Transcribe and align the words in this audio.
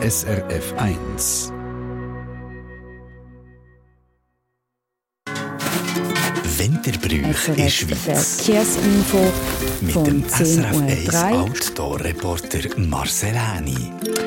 SRF 0.00 0.74
1. 0.76 1.52
Winterbrüche 6.56 7.50
in 7.50 7.56
der 7.56 7.68
Schweiz. 7.68 8.42
Verkehrsinfo 8.42 9.32
Mit 9.80 9.96
dem 9.96 10.24
SRF 10.28 11.14
1 11.14 11.36
Outdoor-Reporter 11.36 12.78
Marcel 12.78 13.34
Häni. 13.34 14.17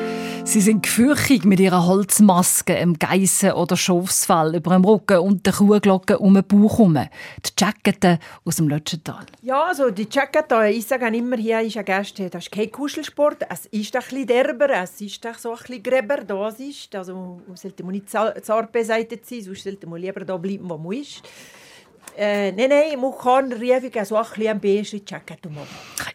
Sie 0.44 0.60
sind 0.60 0.82
gefürchtig 0.82 1.44
mit 1.44 1.60
ihrer 1.60 1.86
Holzmaske, 1.86 2.76
einem 2.76 2.98
Geissen 2.98 3.52
oder 3.52 3.76
Schafsfell 3.76 4.56
über 4.56 4.72
dem 4.74 4.84
Rücken 4.84 5.18
und 5.18 5.46
der 5.46 5.52
Kuhglocke 5.54 6.18
um 6.18 6.34
den 6.34 6.44
Bauch 6.44 6.78
herum. 6.78 6.94
Die 6.94 7.50
Jackette 7.58 8.18
aus 8.44 8.56
dem 8.56 8.68
Lötschental. 8.68 9.24
Ja, 9.40 9.64
also 9.68 9.90
die 9.90 10.08
Jackette, 10.10 10.68
ich 10.68 10.86
sage 10.86 11.06
immer, 11.16 11.36
hier 11.36 11.60
ist 11.60 11.76
ein 11.76 11.84
Gast, 11.84 12.18
das 12.18 12.44
ist 12.44 12.52
kein 12.52 12.70
Kuschelsport, 12.70 13.46
es 13.48 13.66
ist 13.66 13.94
ein 13.96 14.02
bisschen 14.02 14.26
derber, 14.26 14.68
es 14.70 15.00
ist 15.00 15.26
so 15.38 15.52
ein 15.52 15.58
bisschen 15.58 15.82
gräber, 15.82 16.18
da 16.18 16.48
ist, 16.48 16.94
also 16.94 17.40
man 17.46 17.56
sollte 17.56 17.84
nicht 17.84 18.10
zart 18.10 18.72
beseitigt 18.72 19.24
sein, 19.24 19.42
sonst 19.42 19.62
sollte 19.64 19.86
man 19.86 20.00
lieber 20.00 20.24
da 20.24 20.36
bleiben, 20.36 20.68
wo 20.68 20.76
man 20.76 20.92
ist. 20.92 21.22
Äh, 22.16 22.52
nein, 22.52 22.68
nein, 22.68 23.00
man 23.00 23.12
kann 23.18 23.52
riefig 23.52 23.98
so 24.04 24.16
ein 24.16 24.24
bisschen 24.24 24.48
am 24.48 24.60
besten 24.60 25.00
Jacket 25.06 25.44
machen. 25.46 25.66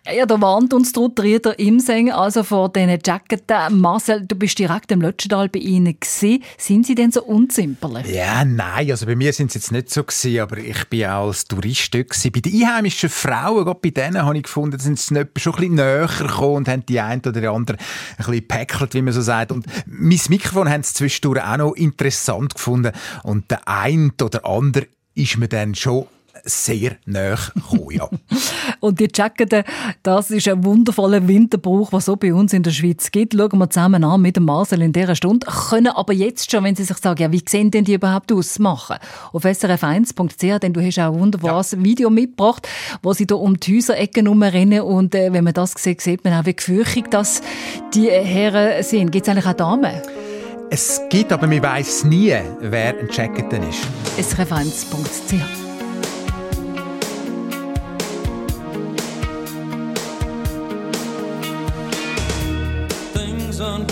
Ja, 0.05 0.13
ja, 0.13 0.25
da 0.25 0.39
warnt 0.39 0.73
uns 0.73 0.93
dort 0.93 1.19
Rieder 1.19 1.57
Imseng, 1.57 2.11
also 2.11 2.43
vor 2.43 2.69
diesen 2.69 2.99
Jacketten. 3.03 3.79
Marcel, 3.79 4.25
du 4.25 4.35
bist 4.35 4.59
direkt 4.59 4.91
im 4.91 5.01
Lötschental 5.01 5.49
bei 5.49 5.59
ihnen 5.59 5.99
gewesen. 5.99 6.43
Sind 6.57 6.85
sie 6.85 6.93
denn 6.93 7.11
so 7.11 7.23
unzimperlich? 7.23 8.07
Ja, 8.07 8.45
nein, 8.45 8.91
also 8.91 9.07
bei 9.07 9.15
mir 9.15 9.33
sind 9.33 9.51
sie 9.51 9.57
jetzt 9.57 9.71
nicht 9.71 9.89
so 9.89 10.03
gewesen, 10.03 10.39
aber 10.39 10.57
ich 10.57 10.87
bin 10.87 11.05
auch 11.05 11.27
als 11.27 11.45
Tourist 11.45 11.93
dort 11.93 12.09
gewesen. 12.09 12.31
Bei 12.31 12.39
den 12.41 12.53
einheimischen 12.53 13.09
Frauen, 13.09 13.65
gerade 13.65 13.79
bei 13.81 13.89
denen 13.89 14.23
habe 14.23 14.37
ich 14.37 14.43
gefunden, 14.43 14.79
sind 14.79 14.99
sie 14.99 15.07
schon 15.07 15.17
ein 15.17 15.27
bisschen 15.33 15.75
näher 15.75 16.07
gekommen 16.07 16.57
und 16.57 16.67
haben 16.67 16.85
die 16.85 16.99
eine 16.99 17.21
oder 17.21 17.41
die 17.41 17.47
andere 17.47 17.77
ein 17.77 18.17
bisschen 18.17 18.33
gepäckelt, 18.33 18.93
wie 18.93 19.01
man 19.01 19.13
so 19.13 19.21
sagt. 19.21 19.51
Und 19.51 19.65
mein 19.87 20.19
Mikrofon 20.29 20.69
haben 20.69 20.83
sie 20.83 20.93
zwischendurch 20.93 21.43
auch 21.43 21.57
noch 21.57 21.73
interessant 21.73 22.53
gefunden 22.53 22.91
und 23.23 23.49
der 23.49 23.67
eine 23.67 24.11
oder 24.21 24.45
andere 24.45 24.87
ist 25.17 25.37
mir 25.37 25.47
dann 25.47 25.73
schon 25.75 26.05
sehr 26.43 26.97
nahe 27.05 27.35
gekommen, 27.55 27.91
ja. 27.91 28.09
und 28.79 28.99
die 28.99 29.09
Jackette, 29.13 29.63
das 30.03 30.31
ist 30.31 30.47
ein 30.47 30.63
wundervoller 30.63 31.27
Winterbrauch, 31.27 31.91
was 31.91 32.05
so 32.05 32.15
bei 32.15 32.33
uns 32.33 32.53
in 32.53 32.63
der 32.63 32.71
Schweiz 32.71 33.11
gibt. 33.11 33.33
Schauen 33.33 33.57
wir 33.57 33.69
zusammen 33.69 34.03
an 34.03 34.21
mit 34.21 34.35
dem 34.35 34.45
Marcel 34.45 34.81
in 34.83 34.93
dieser 34.93 35.15
Stunde. 35.15 35.47
Können 35.47 35.87
aber 35.87 36.13
jetzt 36.13 36.51
schon, 36.51 36.63
wenn 36.63 36.75
Sie 36.75 36.83
sich 36.83 36.97
sagen, 36.97 37.21
ja, 37.23 37.31
wie 37.31 37.43
sehen 37.45 37.71
denn 37.71 37.85
die 37.85 37.95
überhaupt 37.95 38.31
aus, 38.31 38.59
machen? 38.59 38.97
Auf 39.33 39.43
srf1.ch, 39.43 40.59
denn 40.59 40.73
du 40.73 40.85
hast 40.85 40.99
auch 40.99 41.13
ein 41.13 41.19
wunderbares 41.19 41.71
ja. 41.71 41.83
Video 41.83 42.09
mitgebracht, 42.09 42.67
wo 43.01 43.13
sie 43.13 43.25
da 43.25 43.35
um 43.35 43.59
die 43.59 43.77
Häuserecken 43.77 44.27
herumrennen 44.27 44.81
und 44.81 45.15
äh, 45.15 45.33
wenn 45.33 45.43
man 45.43 45.53
das 45.53 45.73
sieht, 45.75 46.01
sieht 46.01 46.23
man 46.23 46.33
auch, 46.33 46.45
wie 46.45 46.55
gefürchtig 46.55 47.09
das 47.09 47.41
die 47.93 48.09
Herren 48.09 48.83
sind. 48.83 49.11
Gibt 49.11 49.27
es 49.27 49.31
eigentlich 49.31 49.47
auch 49.47 49.53
Damen? 49.53 50.01
Es 50.69 51.01
gibt, 51.09 51.31
aber 51.31 51.47
man 51.47 51.63
weiß 51.63 52.03
nie, 52.05 52.35
wer 52.59 52.89
ein 52.89 53.07
Jacketen 53.09 53.63
ist. 53.63 53.79
srf1.ch 54.17 55.33
Things 63.13 63.61
aren't 63.61 63.87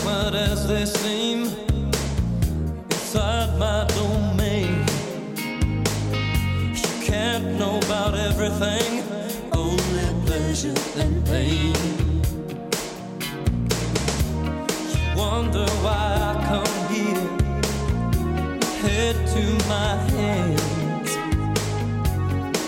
head 19.05 19.27
to 19.27 19.67
my 19.67 19.95
hands. 20.17 21.11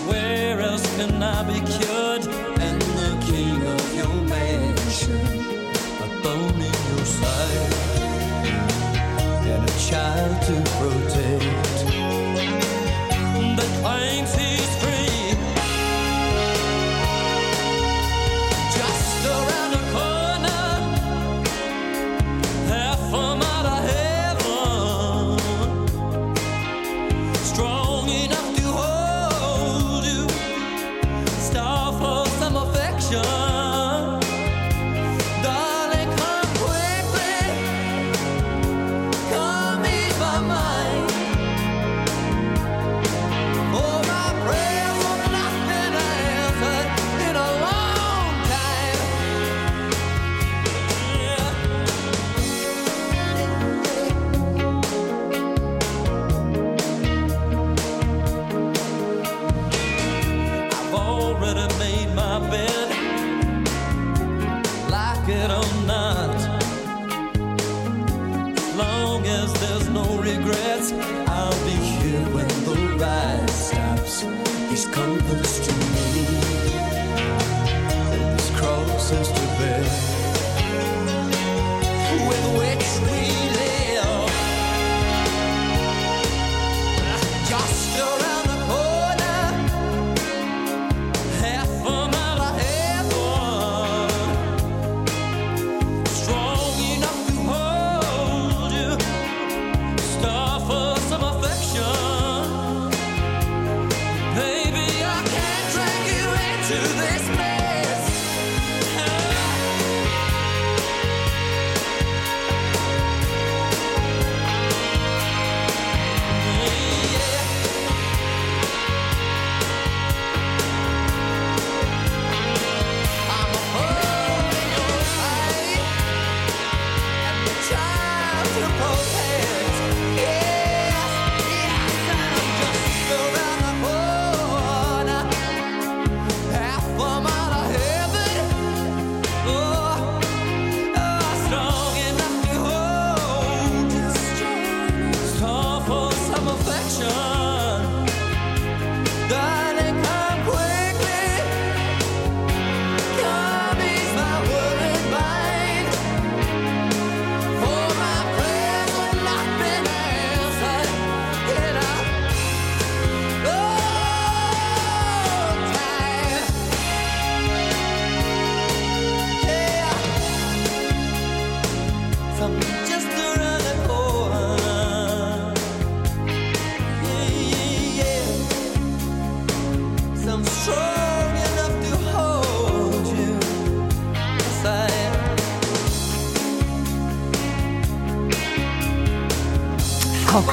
Where 0.08 0.62
else 0.62 0.86
can 0.96 1.24
I 1.24 1.42
be 1.50 1.60
cured? 1.74 2.26
And 2.66 2.80
the 3.02 3.12
king 3.30 3.60
of 3.76 3.84
your 4.00 4.16
mansion, 4.34 5.26
a 6.06 6.08
bone 6.24 6.62
in 6.70 6.78
your 6.90 7.06
side, 7.20 7.74
and 9.52 9.64
a 9.68 9.76
child 9.90 10.36
to 10.48 10.56
protect. 10.78 11.17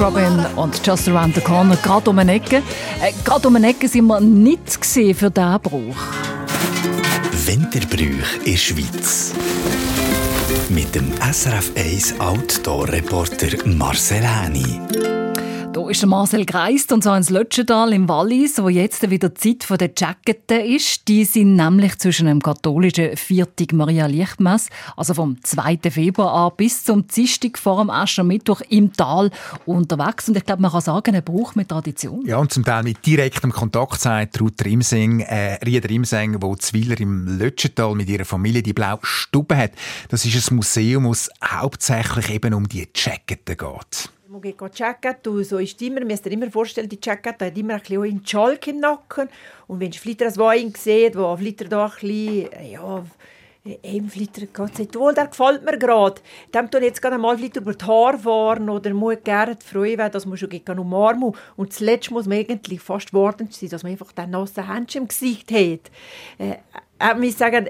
Robin 0.05 0.45
und 0.55 0.85
Just 0.85 1.09
Around 1.09 1.33
the 1.33 1.41
Corner, 1.41 1.75
gerade 1.77 2.11
um 2.11 2.19
eine 2.19 2.33
Ecke. 2.33 2.57
Äh, 2.57 3.11
gerade 3.23 3.47
um 3.47 3.55
eine 3.55 3.69
Ecke 3.69 3.87
sind 3.87 4.05
wir 4.05 4.19
nicht 4.19 4.75
für 4.85 5.31
diesen 5.31 5.31
Brauch. 5.31 5.95
Winterbrüche 7.47 8.23
in 8.43 8.51
der 8.51 8.57
Schweiz. 8.57 9.33
Mit 10.69 10.93
dem 10.93 11.11
SRF 11.17 11.71
1 11.75 12.19
Outdoor-Reporter 12.19 13.65
Marcel 13.65 14.21
Häni. 14.21 15.24
Da 15.75 15.89
ist 15.89 16.05
Marcel 16.05 16.45
gereist 16.45 16.93
und 16.93 17.03
zwar 17.03 17.17
ins 17.17 17.29
Lötschental 17.29 17.91
im 17.91 18.07
Wallis, 18.07 18.63
wo 18.63 18.69
jetzt 18.69 19.09
wieder 19.09 19.35
Zeit 19.35 19.65
der 19.69 19.91
Jacketen 19.93 20.61
ist. 20.61 21.05
Die 21.09 21.25
sind 21.25 21.57
nämlich 21.57 21.97
zwischen 21.97 22.27
dem 22.27 22.41
katholischen 22.41 23.17
Viertig 23.17 23.73
Maria 23.73 24.05
Lichtmess, 24.05 24.69
also 24.95 25.13
vom 25.13 25.35
2. 25.43 25.79
Februar 25.91 26.33
an 26.33 26.53
bis 26.55 26.85
zum 26.85 27.05
Dienstag 27.07 27.57
vor 27.57 27.83
dem 27.83 27.89
Aschermittwoch 27.89 28.61
im 28.69 28.93
Tal 28.93 29.31
unterwegs. 29.65 30.29
Und 30.29 30.37
ich 30.37 30.45
glaube, 30.45 30.61
man 30.61 30.71
kann 30.71 30.79
sagen, 30.79 31.13
ein 31.13 31.21
Brauch 31.25 31.55
mit 31.55 31.67
Tradition. 31.67 32.25
Ja, 32.25 32.37
und 32.37 32.53
zum 32.53 32.63
Teil 32.63 32.83
mit 32.83 33.05
direktem 33.05 33.51
Kontakt, 33.51 33.99
Ruth 34.39 34.63
Rimseng, 34.63 35.19
äh, 35.19 35.55
Rieder 35.55 35.89
Rimseng, 35.89 36.41
wo 36.41 36.55
Zwiller 36.55 36.97
im 37.01 37.37
Lötschental 37.37 37.95
mit 37.95 38.07
ihrer 38.07 38.23
Familie 38.23 38.63
die 38.63 38.71
blaue 38.71 38.99
Stube 39.01 39.57
hat. 39.57 39.71
Das 40.07 40.23
ist 40.23 40.51
ein 40.51 40.55
Museum, 40.55 41.05
es 41.07 41.29
hauptsächlich 41.43 42.29
eben 42.29 42.53
um 42.53 42.65
die 42.65 42.87
Jacketen 42.95 43.57
geht. 43.57 44.14
Man 44.35 44.41
geht 44.41 44.73
checken, 44.73 45.43
so 45.45 45.59
ist 45.59 45.81
immer, 45.81 46.03
muss 46.03 46.21
dir 46.21 46.31
immer 46.33 46.51
vorstellen, 46.51 46.89
die 46.89 46.99
Jacket 47.01 47.41
hat 47.41 47.57
immer 47.57 47.75
ein 47.75 47.79
bisschen 47.79 48.03
einen 48.03 48.27
Schalk 48.27 48.67
im 48.67 48.81
Nacken. 48.81 49.29
Und 49.65 49.79
wenn 49.79 49.91
du 49.91 49.97
vielleicht 49.97 50.23
ein 50.23 50.35
Wein 50.35 50.73
sieht, 50.75 51.15
wo 51.15 51.37
vielleicht 51.37 51.71
da 51.71 51.85
ein 51.85 51.91
bisschen, 51.91 52.49
ja, 52.69 53.05
ein 53.81 54.09
Flitter 54.09 54.45
geht 54.45 54.79
nicht 54.79 54.95
wohl, 54.95 55.13
der 55.13 55.27
gefällt 55.27 55.63
mir 55.63 55.77
gerade. 55.77 56.19
Dem 56.53 56.69
tun 56.69 56.83
jetzt 56.83 57.01
gerade 57.01 57.17
mal 57.17 57.37
Flitter 57.37 57.61
über 57.61 57.75
die 57.75 57.85
Haare 57.85 58.19
fahren 58.19 58.69
oder 58.69 58.93
muss 58.93 59.23
gerne 59.23 59.57
freuen, 59.65 59.99
weil 59.99 60.09
das 60.09 60.25
man 60.25 60.37
schon 60.37 60.49
gegen 60.49 60.79
umarmen 60.79 61.33
Und 61.55 61.71
zuletzt 61.71 62.11
muss 62.11 62.25
man 62.25 62.39
eigentlich 62.39 62.81
fast 62.81 63.13
warten 63.13 63.47
sein, 63.51 63.69
dass 63.69 63.83
man 63.83 63.93
einfach 63.93 64.11
den 64.11 64.31
nassen 64.31 64.69
Händchen 64.69 65.03
im 65.03 65.07
Gesicht 65.07 65.49
hat. 65.49 65.91
Äh, 66.39 66.57
ich 66.99 67.17
muss 67.17 67.37
sagen, 67.37 67.69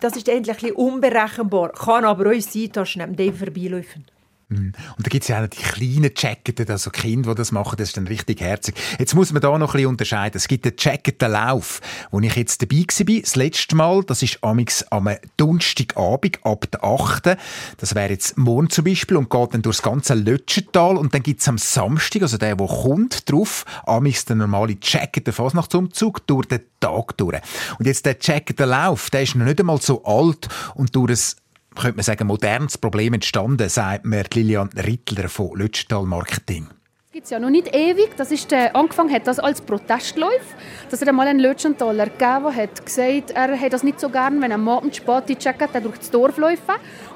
das 0.00 0.16
ist 0.16 0.28
endlich 0.30 0.56
ein 0.56 0.60
bisschen 0.62 0.76
unberechenbar. 0.76 1.72
Kann 1.72 2.06
aber 2.06 2.30
auch 2.30 2.40
sein, 2.40 2.72
dass 2.72 2.94
du 2.94 3.00
neben 3.00 3.16
dem 3.16 3.34
vorbeiläuft. 3.34 4.15
Mhm. 4.48 4.72
Und 4.96 5.06
da 5.06 5.08
gibt 5.08 5.24
es 5.24 5.28
ja 5.28 5.42
auch 5.42 5.48
die 5.48 5.56
kleinen 5.56 6.12
Jacketen, 6.16 6.70
also 6.70 6.90
Kinder, 6.90 7.34
die 7.34 7.38
das 7.38 7.50
machen, 7.50 7.76
das 7.78 7.88
ist 7.88 7.96
dann 7.96 8.06
richtig 8.06 8.40
herzig. 8.40 8.76
Jetzt 8.98 9.14
muss 9.14 9.32
man 9.32 9.42
da 9.42 9.58
noch 9.58 9.70
ein 9.70 9.72
bisschen 9.72 9.88
unterscheiden. 9.88 10.36
Es 10.36 10.46
gibt 10.46 10.64
den 10.64 10.74
Jacketenlauf, 10.78 11.80
wo 12.12 12.20
ich 12.20 12.36
jetzt 12.36 12.62
dabei 12.62 12.76
war, 12.76 13.20
das 13.22 13.34
letzte 13.34 13.74
Mal, 13.74 14.04
das 14.04 14.22
ist 14.22 14.38
amix 14.44 14.84
am 14.84 15.10
Donnerstagabend 15.36 16.44
ab 16.44 16.64
der 16.70 16.84
8. 16.84 17.36
Das 17.78 17.96
wäre 17.96 18.10
jetzt 18.10 18.38
morgen 18.38 18.70
zum 18.70 18.84
Beispiel 18.84 19.16
und 19.16 19.30
geht 19.30 19.54
dann 19.54 19.62
durch 19.62 19.78
das 19.78 19.82
ganze 19.82 20.14
Lötschental 20.14 20.96
und 20.96 21.12
dann 21.12 21.24
gibt 21.24 21.40
es 21.40 21.48
am 21.48 21.58
Samstag, 21.58 22.22
also 22.22 22.38
der, 22.38 22.54
der 22.54 22.66
kommt, 22.68 23.28
drauf, 23.30 23.64
amix 23.84 24.26
der 24.26 24.36
normale 24.36 24.76
Jacketen-Fasnachtsumzug 24.80 26.24
durch 26.28 26.46
den 26.46 26.60
Tag 26.78 27.16
durch. 27.16 27.40
Und 27.80 27.86
jetzt 27.86 28.06
der 28.06 28.16
Jacketenlauf, 28.20 29.10
der 29.10 29.22
ist 29.22 29.34
noch 29.34 29.44
nicht 29.44 29.58
einmal 29.58 29.80
so 29.80 30.04
alt 30.04 30.48
und 30.76 30.94
durch 30.94 31.10
ein 31.10 31.45
könnte 31.76 31.96
man 31.96 32.04
sagen, 32.04 32.26
modernes 32.26 32.78
Problem 32.78 33.14
entstanden, 33.14 33.68
sagt 33.68 34.04
mir 34.04 34.24
Lilian 34.32 34.70
Rittler 34.76 35.28
von 35.28 35.56
Lötschtal 35.56 36.04
Marketing 36.04 36.68
gibt 37.16 37.24
es 37.24 37.30
ja 37.30 37.38
noch 37.38 37.48
nicht 37.48 37.74
ewig. 37.74 38.10
Das 38.18 38.30
ist, 38.30 38.52
äh, 38.52 38.68
angefangen 38.74 39.10
hat 39.10 39.26
das 39.26 39.38
als 39.38 39.62
Protestlauf. 39.62 40.42
Das 40.90 41.00
hat 41.00 41.08
einmal 41.08 41.26
ein 41.26 41.38
Lötschentaler 41.38 42.10
gegeben, 42.10 42.54
hat 42.54 42.84
gesagt, 42.84 43.30
er 43.30 43.56
hätte 43.56 43.70
das 43.70 43.82
nicht 43.82 43.98
so 43.98 44.10
gern, 44.10 44.42
wenn 44.42 44.52
ein 44.52 44.68
Abend 44.68 44.94
spät 44.94 45.24
die 45.26 45.36
Jacket 45.40 45.82
durch 45.82 45.96
das 45.96 46.10
Dorf 46.10 46.36
läuft. 46.36 46.64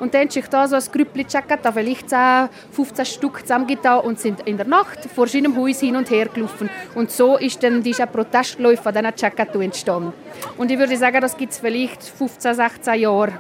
Und 0.01 0.15
dann 0.15 0.23
hat 0.23 0.33
sich 0.33 0.47
da 0.47 0.67
so 0.67 0.77
ein 0.77 0.83
Grüppli 0.91 1.27
Jacket, 1.29 1.61
vielleicht 1.71 2.09
10, 2.09 2.49
15 2.71 3.05
Stück 3.05 3.41
zusammengetan 3.43 4.01
und 4.01 4.19
sind 4.19 4.41
in 4.47 4.57
der 4.57 4.67
Nacht 4.67 5.01
vor 5.15 5.27
seinem 5.27 5.55
Haus 5.55 5.81
hin 5.81 5.97
und 5.97 6.09
her 6.09 6.31
gelaufen. 6.33 6.71
Und 6.95 7.11
so 7.11 7.37
ist 7.37 7.63
dann 7.63 7.83
dieser 7.83 8.07
Protestlauf 8.07 8.81
von 8.81 8.95
diesen 8.95 9.61
entstanden. 9.61 10.15
Und 10.57 10.71
ich 10.71 10.79
würde 10.79 10.97
sagen, 10.97 11.21
das 11.21 11.37
gibt 11.37 11.53
es 11.53 11.59
vielleicht 11.59 12.03
15, 12.03 12.55
16 12.55 13.01
Jahre 13.01 13.35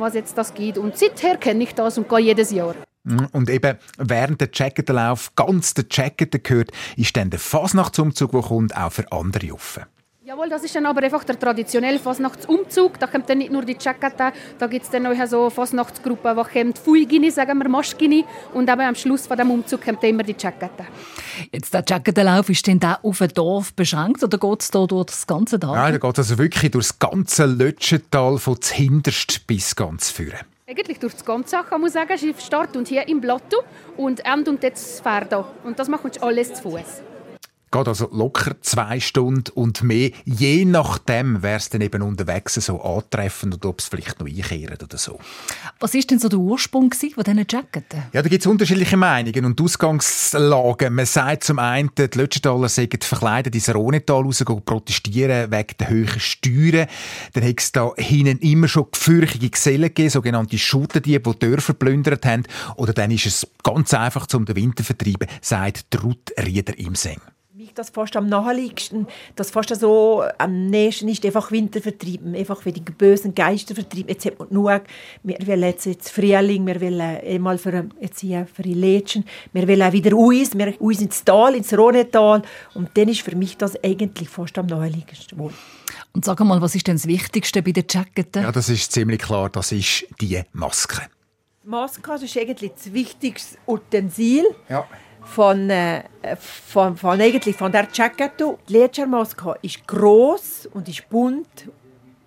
was 0.00 0.14
jetzt 0.14 0.36
das 0.38 0.54
geht. 0.54 0.78
Und 0.78 0.96
seither 0.96 1.36
kenne 1.36 1.64
ich 1.64 1.74
das 1.74 1.98
und 1.98 2.08
gehe 2.08 2.20
jedes 2.20 2.50
Jahr. 2.50 2.74
Mhm. 3.04 3.28
Und 3.32 3.50
eben 3.50 3.78
während 3.98 4.40
der 4.40 4.48
Jacketenlauf 4.52 5.34
ganz 5.36 5.74
der 5.74 5.84
Jacketen 5.90 6.42
gehört, 6.42 6.70
ist 6.96 7.16
dann 7.16 7.30
der 7.30 7.38
Fasnachtsumzug, 7.38 8.32
der 8.32 8.42
kommt, 8.42 8.76
auch 8.76 8.92
für 8.92 9.10
andere 9.12 9.52
offen. 9.52 9.84
Jawohl, 10.34 10.48
das 10.48 10.64
ist 10.64 10.74
dann 10.74 10.84
aber 10.86 11.00
einfach 11.00 11.22
der 11.22 11.38
traditionelle 11.38 12.00
Fasnachtsumzug. 12.00 12.98
Da 12.98 13.06
kommt 13.06 13.30
dann 13.30 13.38
nicht 13.38 13.52
nur 13.52 13.64
die 13.64 13.76
Jackette, 13.78 14.32
da 14.58 14.66
gibt 14.66 14.84
es 14.84 14.90
dann 14.90 15.06
auch 15.06 15.26
so 15.28 15.48
Fasnachtsgruppen, 15.48 16.36
die 16.36 16.58
kommt 16.58 16.76
Fuigini, 16.76 17.30
sagen 17.30 17.56
wir 17.56 17.68
Maschgini. 17.68 18.24
Und 18.52 18.68
aber 18.68 18.82
am 18.82 18.96
Schluss 18.96 19.28
von 19.28 19.36
dem 19.36 19.52
Umzug 19.52 19.84
kommt 19.84 20.02
immer 20.02 20.24
die 20.24 20.34
Jackette. 20.36 20.86
Jetzt 21.52 21.72
der 21.72 21.84
Jackettenlauf, 21.86 22.48
ist 22.48 22.66
denn 22.66 22.80
der 22.80 22.98
auf 23.04 23.20
ein 23.20 23.28
Dorf 23.28 23.74
beschränkt 23.74 24.24
oder 24.24 24.36
geht 24.36 24.60
es 24.60 24.72
da 24.72 24.84
durch 24.86 25.06
das 25.06 25.24
ganze 25.24 25.60
Tal? 25.60 25.76
Nein, 25.76 25.92
da 25.92 25.98
geht 25.98 26.18
es 26.18 26.30
also 26.30 26.38
wirklich 26.38 26.72
durch 26.72 26.88
das 26.88 26.98
ganze 26.98 27.46
Lötschental 27.46 28.36
von 28.38 28.56
hinterst 28.60 29.46
bis 29.46 29.76
ganz 29.76 30.10
führen. 30.10 30.40
Eigentlich 30.66 30.98
durch 30.98 31.12
das 31.12 31.24
ganze 31.24 31.58
kann 31.58 31.80
man 31.80 31.90
sagen, 31.90 32.18
Start 32.44 32.76
und 32.76 32.88
hier 32.88 33.06
im 33.06 33.20
Plateau 33.20 33.62
und 33.96 34.26
End 34.26 34.48
und 34.48 34.64
jetzt 34.64 35.00
Pferde. 35.00 35.44
Und 35.62 35.78
das 35.78 35.86
machen 35.86 36.10
wir 36.12 36.22
alles 36.24 36.54
zu 36.54 36.62
Fuß. 36.62 37.13
Geht 37.74 37.88
also 37.88 38.08
locker 38.12 38.54
zwei 38.60 39.00
Stunden 39.00 39.50
und 39.54 39.82
mehr. 39.82 40.12
Je 40.24 40.64
nachdem 40.64 41.42
wäre 41.42 41.56
es 41.56 41.70
dann 41.70 41.80
eben 41.80 42.02
unterwegs 42.02 42.54
so 42.54 42.80
antreffend 42.80 43.54
und 43.54 43.66
ob 43.66 43.80
es 43.80 43.88
vielleicht 43.88 44.20
noch 44.20 44.28
einkehren 44.28 44.78
oder 44.80 44.96
so. 44.96 45.18
Was 45.80 45.92
ist 45.96 46.08
denn 46.08 46.20
so 46.20 46.28
der 46.28 46.38
Ursprung 46.38 46.92
von 46.92 47.24
diesen 47.24 47.46
Jacketen? 47.50 48.04
Ja, 48.12 48.22
da 48.22 48.28
gibt 48.28 48.42
es 48.42 48.46
unterschiedliche 48.46 48.96
Meinungen 48.96 49.44
und 49.44 49.60
Ausgangslagen. 49.60 50.94
Man 50.94 51.04
sagt 51.04 51.42
zum 51.42 51.58
einen, 51.58 51.90
die 51.98 52.08
Lötschentaler 52.14 52.68
seien 52.68 52.90
verkleidet 53.00 53.56
ins 53.56 53.74
Rhonetal 53.74 54.22
raus 54.22 54.44
protestieren 54.64 55.50
wegen 55.50 55.74
der 55.80 55.90
hohen 55.90 56.20
Steuern. 56.20 56.86
Dann 57.32 57.42
hat 57.42 57.58
es 57.58 57.72
da 57.72 57.90
hinten 57.96 58.38
immer 58.38 58.68
schon 58.68 58.86
gefürchtige 58.92 59.50
Gesellen 59.50 59.82
gegeben, 59.82 60.10
sogenannte 60.10 60.58
Schutterdiebe, 60.58 61.32
die 61.32 61.38
Dörfer 61.40 61.72
plündert 61.72 62.24
haben. 62.24 62.44
Oder 62.76 62.92
dann 62.92 63.10
ist 63.10 63.26
es 63.26 63.48
ganz 63.64 63.92
einfach, 63.94 64.28
um 64.32 64.44
den 64.44 64.54
Winter 64.54 64.84
zu 64.84 64.94
vertreiben, 64.94 65.26
sagt 65.40 65.86
Ruth 66.04 66.30
Rieder 66.38 66.78
im 66.78 66.94
Seng 66.94 67.18
das 67.74 67.90
fast 67.90 68.16
am 68.16 68.28
naheliegendsten, 68.28 69.06
das 69.36 69.50
fast 69.50 69.74
so 69.74 70.24
am 70.38 70.66
nächsten 70.66 71.08
ist 71.08 71.24
einfach 71.24 71.50
Winter 71.50 71.80
vertrieben, 71.80 72.34
einfach 72.34 72.62
für 72.62 72.72
die 72.72 72.80
bösen 72.80 73.34
Geister 73.34 73.74
vertrieben. 73.74 74.08
Jetzt 74.08 74.24
hat 74.26 74.38
man 74.38 74.48
genug, 74.48 74.82
wir 75.22 75.46
wollen 75.46 75.62
jetzt, 75.62 75.86
jetzt 75.86 76.10
Frühling, 76.10 76.66
wir 76.66 76.80
wollen 76.80 77.00
einmal 77.00 77.58
für, 77.58 77.88
jetzt 78.00 78.20
hier 78.20 78.46
für 78.52 78.62
die 78.62 78.74
Lädchen, 78.74 79.24
wir 79.52 79.66
wollen 79.68 79.82
auch 79.82 79.92
wieder 79.92 80.16
uns, 80.16 80.56
wir 80.56 80.80
uns 80.80 81.00
ins 81.00 81.24
Tal, 81.24 81.54
ins 81.54 81.76
Rhonetal 81.76 82.42
und 82.74 82.90
dann 82.94 83.08
ist 83.08 83.22
für 83.22 83.36
mich 83.36 83.56
das 83.56 83.82
eigentlich 83.82 84.28
fast 84.28 84.58
am 84.58 84.66
naheliegendsten 84.66 85.38
wohl. 85.38 85.52
Und 86.12 86.24
sag 86.24 86.40
mal, 86.40 86.60
was 86.60 86.74
ist 86.74 86.86
denn 86.86 86.96
das 86.96 87.06
Wichtigste 87.06 87.62
bei 87.62 87.72
den 87.72 87.84
Jacketen? 87.88 88.42
Ja, 88.42 88.52
das 88.52 88.68
ist 88.68 88.92
ziemlich 88.92 89.20
klar, 89.20 89.50
das 89.50 89.72
ist 89.72 90.06
die 90.20 90.40
Maske. 90.52 91.02
Die 91.64 91.68
Maske 91.68 92.14
ist 92.14 92.36
eigentlich 92.36 92.72
das 92.72 92.92
wichtigste 92.92 93.58
Utensil. 93.66 94.44
Ja 94.68 94.86
von, 95.24 95.70
äh, 95.70 96.02
von, 96.38 96.96
von, 96.96 97.20
eigentlich 97.20 97.56
von 97.56 97.72
der 97.72 97.88
Jackette. 97.92 98.56
Die 98.68 98.72
Ledermaske 98.72 99.56
ist 99.62 99.86
groß 99.86 100.68
und 100.72 100.88
ist 100.88 101.08
bunt 101.08 101.68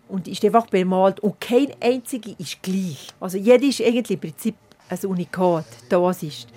und 0.08 0.28
ist 0.28 0.44
einfach 0.44 0.68
bemalt 0.68 1.20
und 1.20 1.40
kein 1.40 1.74
einzige 1.82 2.36
ist 2.38 2.62
gleich. 2.62 3.08
Also 3.20 3.38
jede 3.38 3.68
ist 3.68 3.82
eigentlich 3.82 4.12
im 4.12 4.20
Prinzip 4.20 4.56
ein 4.90 5.10
Unikat, 5.10 5.66
das 5.90 6.24
ist. 6.24 6.48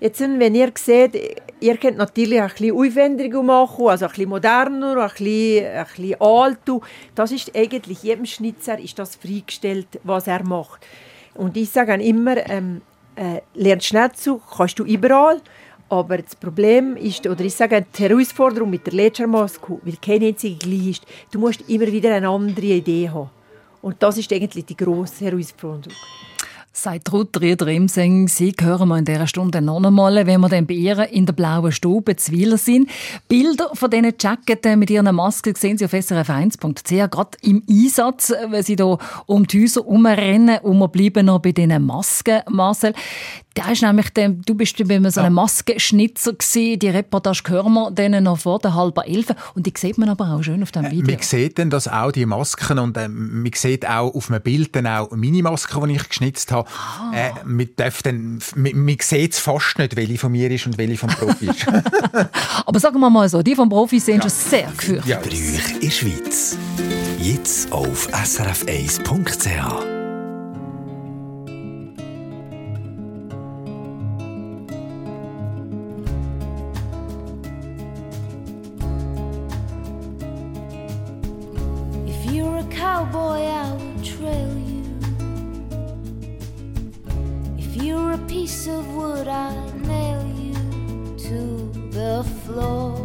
Jetzt, 0.00 0.20
wenn 0.20 0.54
ihr 0.54 0.70
seht, 0.76 1.40
ihr 1.58 1.76
könnt 1.76 1.96
natürlich 1.96 2.40
ein 2.40 2.48
bisschen 2.48 2.76
aufwendiger 2.76 3.42
machen, 3.42 3.88
also 3.88 4.04
ein 4.04 4.10
bisschen 4.10 4.28
moderner, 4.28 4.96
ein 4.96 5.08
bisschen, 5.08 5.66
ein 5.66 5.86
bisschen 5.86 6.20
alt. 6.20 6.58
Das 7.16 7.32
ist 7.32 7.56
eigentlich 7.56 8.04
jedem 8.04 8.24
Schnitzer 8.24 8.78
ist 8.78 8.96
das 8.98 9.16
freigestellt, 9.16 9.88
was 10.04 10.28
er 10.28 10.44
macht. 10.44 10.86
Und 11.34 11.56
ich 11.56 11.70
sage 11.70 11.94
immer, 11.94 12.36
ähm, 12.48 12.82
äh, 13.16 13.40
lernst 13.54 13.86
schnell 13.86 14.12
zu, 14.12 14.40
kannst 14.56 14.78
du 14.78 14.84
überall. 14.84 15.40
Aber 15.88 16.18
das 16.18 16.36
Problem 16.36 16.96
ist, 16.96 17.26
oder 17.26 17.44
ich 17.44 17.54
sage, 17.54 17.86
die 17.96 18.02
Herausforderung 18.02 18.68
mit 18.68 18.86
der 18.86 18.92
Ledgermaske, 18.92 19.78
weil 19.82 19.96
keine 19.96 20.26
einzige 20.26 20.56
gleich 20.56 20.88
ist, 20.88 21.06
du 21.30 21.38
musst 21.38 21.68
immer 21.68 21.86
wieder 21.86 22.14
eine 22.14 22.28
andere 22.28 22.66
Idee 22.66 23.08
haben. 23.08 23.30
Und 23.80 23.96
das 24.02 24.18
ist 24.18 24.32
eigentlich 24.32 24.66
die 24.66 24.76
grosse 24.76 25.24
Herausforderung. 25.24 25.94
Seit 26.80 27.12
Ruth 27.12 27.40
Rieder-Imseng, 27.40 28.28
Sie 28.28 28.54
hören 28.60 28.88
wir 28.88 28.98
in 28.98 29.04
dieser 29.04 29.26
Stunde 29.26 29.60
noch 29.60 29.82
einmal, 29.82 30.24
wenn 30.26 30.40
wir 30.40 30.48
dann 30.48 30.64
bei 30.64 30.74
ihr 30.74 31.10
in 31.10 31.26
der 31.26 31.32
blauen 31.32 31.72
Stube 31.72 32.14
zu 32.14 32.30
Wieler 32.30 32.56
sind. 32.56 32.88
Bilder 33.26 33.70
von 33.72 33.90
diesen 33.90 34.14
Jacketen 34.20 34.78
mit 34.78 34.88
ihren 34.88 35.12
Masken 35.12 35.56
sehen 35.56 35.76
Sie 35.76 35.86
auf 35.86 35.92
srf1.ch, 35.92 37.10
gerade 37.10 37.38
im 37.42 37.64
Einsatz, 37.68 38.32
wenn 38.50 38.62
Sie 38.62 38.76
hier 38.76 38.98
um 39.26 39.44
die 39.44 39.62
Häuser 39.62 39.80
herumrennen 39.80 40.60
und 40.60 40.78
wir 40.78 40.86
bleiben 40.86 41.26
noch 41.26 41.40
bei 41.40 41.50
diesen 41.50 41.84
Masken, 41.84 42.42
Marcel. 42.48 42.92
Der 43.58 43.72
ist 43.72 43.82
nämlich, 43.82 44.10
der, 44.10 44.28
du 44.30 44.54
bist 44.54 44.76
bei 44.86 45.10
so 45.10 45.20
einem 45.20 45.36
ja. 45.36 45.42
Maskenschnitzer 45.42 46.32
gewesen. 46.32 46.78
Die 46.78 46.88
Reportage 46.88 47.42
hören 47.48 47.72
wir 47.72 47.90
denen 47.90 48.24
noch 48.24 48.38
vor 48.38 48.58
der 48.58 48.74
halben 48.74 49.02
elf. 49.02 49.34
Und 49.54 49.66
die 49.66 49.72
sieht 49.76 49.98
man 49.98 50.08
aber 50.08 50.32
auch 50.32 50.42
schön 50.42 50.62
auf 50.62 50.70
dem 50.70 50.84
äh, 50.84 50.90
Video. 50.92 51.08
Äh, 51.08 51.16
man 51.16 51.22
sieht 51.22 51.58
dann, 51.58 51.70
dass 51.70 51.88
auch 51.88 52.12
die 52.12 52.26
Masken 52.26 52.78
und 52.78 52.96
äh, 52.96 53.08
man 53.08 53.50
sieht 53.54 53.86
auch 53.86 54.14
auf 54.14 54.30
einem 54.30 54.42
Bild 54.42 54.74
dann 54.76 54.86
auch 54.86 55.10
meine 55.10 55.42
Maske, 55.42 55.80
die 55.86 55.94
ich 55.94 56.08
geschnitzt 56.08 56.52
habe. 56.52 56.68
Äh, 57.12 57.30
man, 57.44 57.68
darf 57.76 58.02
dann, 58.02 58.38
man, 58.54 58.84
man 58.84 58.96
sieht 59.00 59.32
es 59.32 59.38
fast 59.38 59.78
nicht, 59.78 59.96
welche 59.96 60.18
von 60.18 60.32
mir 60.32 60.50
ist 60.50 60.66
und 60.66 60.78
welche 60.78 60.96
vom 60.96 61.10
Profi 61.10 61.50
ist. 61.50 61.66
Aber 62.66 62.78
sagen 62.80 63.00
wir 63.00 63.10
mal 63.10 63.28
so, 63.28 63.42
die 63.42 63.54
vom 63.54 63.68
Profi 63.68 63.98
sehen 63.98 64.20
schon 64.20 64.30
sehr 64.30 64.70
gefürchtet. 64.76 65.06
Ja. 65.06 65.18
Brüch 65.18 65.74
in 65.74 65.80
der 65.80 65.90
Schweiz. 65.90 66.56
Jetzt 67.18 67.72
auf 67.72 68.08
srf1.ch. 68.12 69.97
If 82.58 82.64
you're 82.64 82.72
a 82.72 82.76
cowboy, 82.76 83.42
I 83.44 83.72
will 83.72 84.02
trail 84.02 84.58
you. 84.58 84.84
If 87.56 87.76
you're 87.76 88.12
a 88.14 88.18
piece 88.26 88.66
of 88.66 88.84
wood, 88.96 89.28
I'd 89.28 89.80
nail 89.86 90.26
you 90.26 90.54
to 91.18 91.70
the 91.92 92.24
floor. 92.42 92.98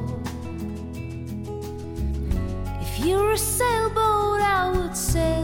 If 2.82 3.06
you're 3.06 3.34
a 3.34 3.38
sailboat, 3.38 4.42
I 4.42 4.72
would 4.76 4.98
sail 4.98 5.43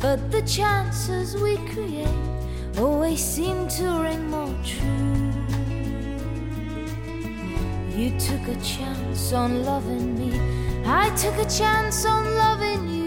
but 0.00 0.30
the 0.30 0.40
chances 0.42 1.36
we 1.36 1.58
create 1.74 2.08
always 2.78 3.22
seem 3.22 3.68
to 3.68 3.84
ring 4.02 4.30
more 4.30 4.54
true. 4.64 5.30
You 7.94 8.18
took 8.18 8.48
a 8.48 8.58
chance 8.62 9.32
on 9.34 9.62
loving 9.62 10.18
me. 10.18 10.40
I 10.86 11.14
took 11.16 11.36
a 11.36 11.48
chance 11.50 12.06
on 12.06 12.24
loving 12.34 12.88
you. 12.88 13.00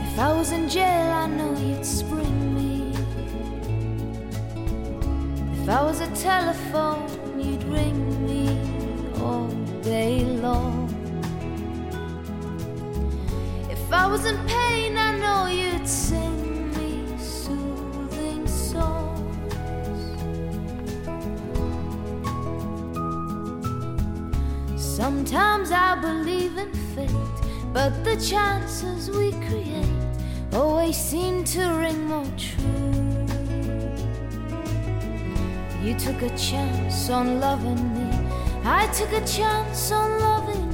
If 0.00 0.18
I 0.18 0.32
was 0.32 0.50
in 0.52 0.66
jail, 0.70 1.05
telephone, 6.22 7.06
you'd 7.38 7.62
ring 7.64 8.26
me 8.26 8.48
all 9.20 9.48
day 9.82 10.24
long. 10.24 10.88
If 13.68 13.92
I 13.92 14.06
was 14.06 14.24
in 14.24 14.38
pain, 14.46 14.96
I 14.96 15.18
know 15.18 15.46
you'd 15.46 15.86
sing 15.86 16.70
me 16.70 17.04
soothing 17.18 18.46
songs. 18.46 20.00
Sometimes 24.76 25.70
I 25.70 25.96
believe 26.00 26.56
in 26.56 26.72
fate, 26.94 27.10
but 27.74 28.04
the 28.04 28.16
chances 28.16 29.10
we 29.10 29.25
You 35.86 35.94
took 35.94 36.20
a 36.22 36.36
chance 36.36 37.10
on 37.10 37.38
loving 37.38 37.94
me, 37.94 38.28
I 38.64 38.88
took 38.88 39.12
a 39.12 39.24
chance 39.24 39.92
on 39.92 40.18
loving 40.18 40.65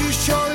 you 0.00 0.10
show 0.12 0.49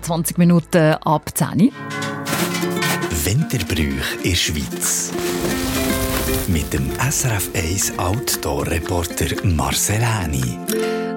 Wir 0.00 0.14
haben 0.14 0.22
gerade 0.22 0.24
20 0.24 0.38
Minuten 0.38 0.94
ab 1.04 1.30
10 1.34 1.46
Uhr. 1.60 1.72
Winterbrüch 3.24 4.16
in 4.22 4.30
der 4.30 4.36
Schweiz. 4.36 5.12
Mit 6.48 6.72
dem 6.72 6.90
SRF 7.10 7.50
1 7.54 7.98
Outdoor-Reporter 7.98 9.44
Marcel 9.44 10.00
Häni. 10.00 10.58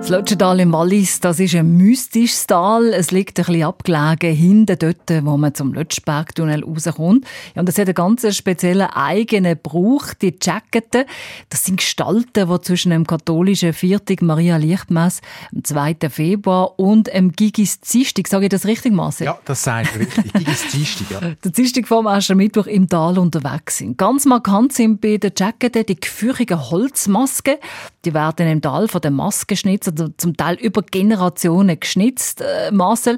Das 0.04 0.10
Lötschental 0.10 0.60
im 0.60 0.74
Wallis, 0.74 1.22
das 1.22 1.40
ist 1.40 1.56
ein 1.56 1.78
mystisches 1.78 2.46
Tal. 2.46 2.88
Es 2.88 3.12
liegt 3.12 3.40
ein 3.40 3.46
bisschen 3.46 3.64
abgelegen, 3.64 4.36
hinten 4.36 4.78
dort, 4.78 5.26
wo 5.26 5.38
man 5.38 5.56
zum 5.56 5.74
Lötschbergtunnel 5.74 6.62
rauskommt. 6.62 7.26
Ja, 7.56 7.62
und 7.62 7.70
es 7.70 7.78
hat 7.78 7.88
einen 7.88 7.96
ganz 7.96 8.36
speziellen 8.36 8.90
eigenen 8.90 9.58
Brauch, 9.64 10.14
die 10.22 10.36
Jacketen. 10.42 11.06
Das 11.48 11.64
sind 11.64 11.78
Gestalten, 11.78 12.50
die 12.50 12.62
zwischen 12.64 12.90
dem 12.90 13.08
katholischen 13.08 13.72
Viertag 13.72 14.22
Maria 14.22 14.58
Lichtmess 14.58 15.22
am 15.56 15.64
2. 15.64 15.96
Februar 16.10 16.78
und 16.78 17.08
dem 17.08 17.32
Gigis 17.32 17.80
Dienstag, 17.80 18.28
sage 18.28 18.48
ich 18.48 18.50
das 18.50 18.66
richtig, 18.66 18.92
Marcel? 18.92 19.28
Ja, 19.28 19.40
das 19.46 19.64
sagst 19.64 19.96
du 19.96 20.00
richtig. 20.00 20.34
Die 20.34 20.52
ist 20.52 20.74
Dienstag, 20.74 21.12
ja. 21.12 21.20
Der 21.46 21.52
Dienstag 21.52 21.88
vor 21.88 22.02
dem 22.02 22.08
Aschermittwoch 22.08 22.68
im 22.68 22.90
Tal 22.90 23.18
unterwegs 23.18 23.78
sind. 23.78 23.98
Ganz 23.98 24.26
markant 24.26 24.74
sind 24.74 25.00
bei 25.00 25.16
den 25.16 25.32
Jacketen 25.34 25.86
die 25.86 25.98
gefürchigen 25.98 26.60
Holzmasken. 26.72 27.56
Die 28.04 28.14
werden 28.14 28.50
im 28.50 28.62
Tal 28.62 28.90
von 28.90 29.00
den 29.00 29.14
Maskenschnitzern 29.14 29.93
zum 30.18 30.38
Teil 30.38 30.56
über 30.56 30.82
Generationen 30.82 31.80
geschnitzt. 31.80 32.42
Äh, 32.42 32.72
Marcel, 32.72 33.18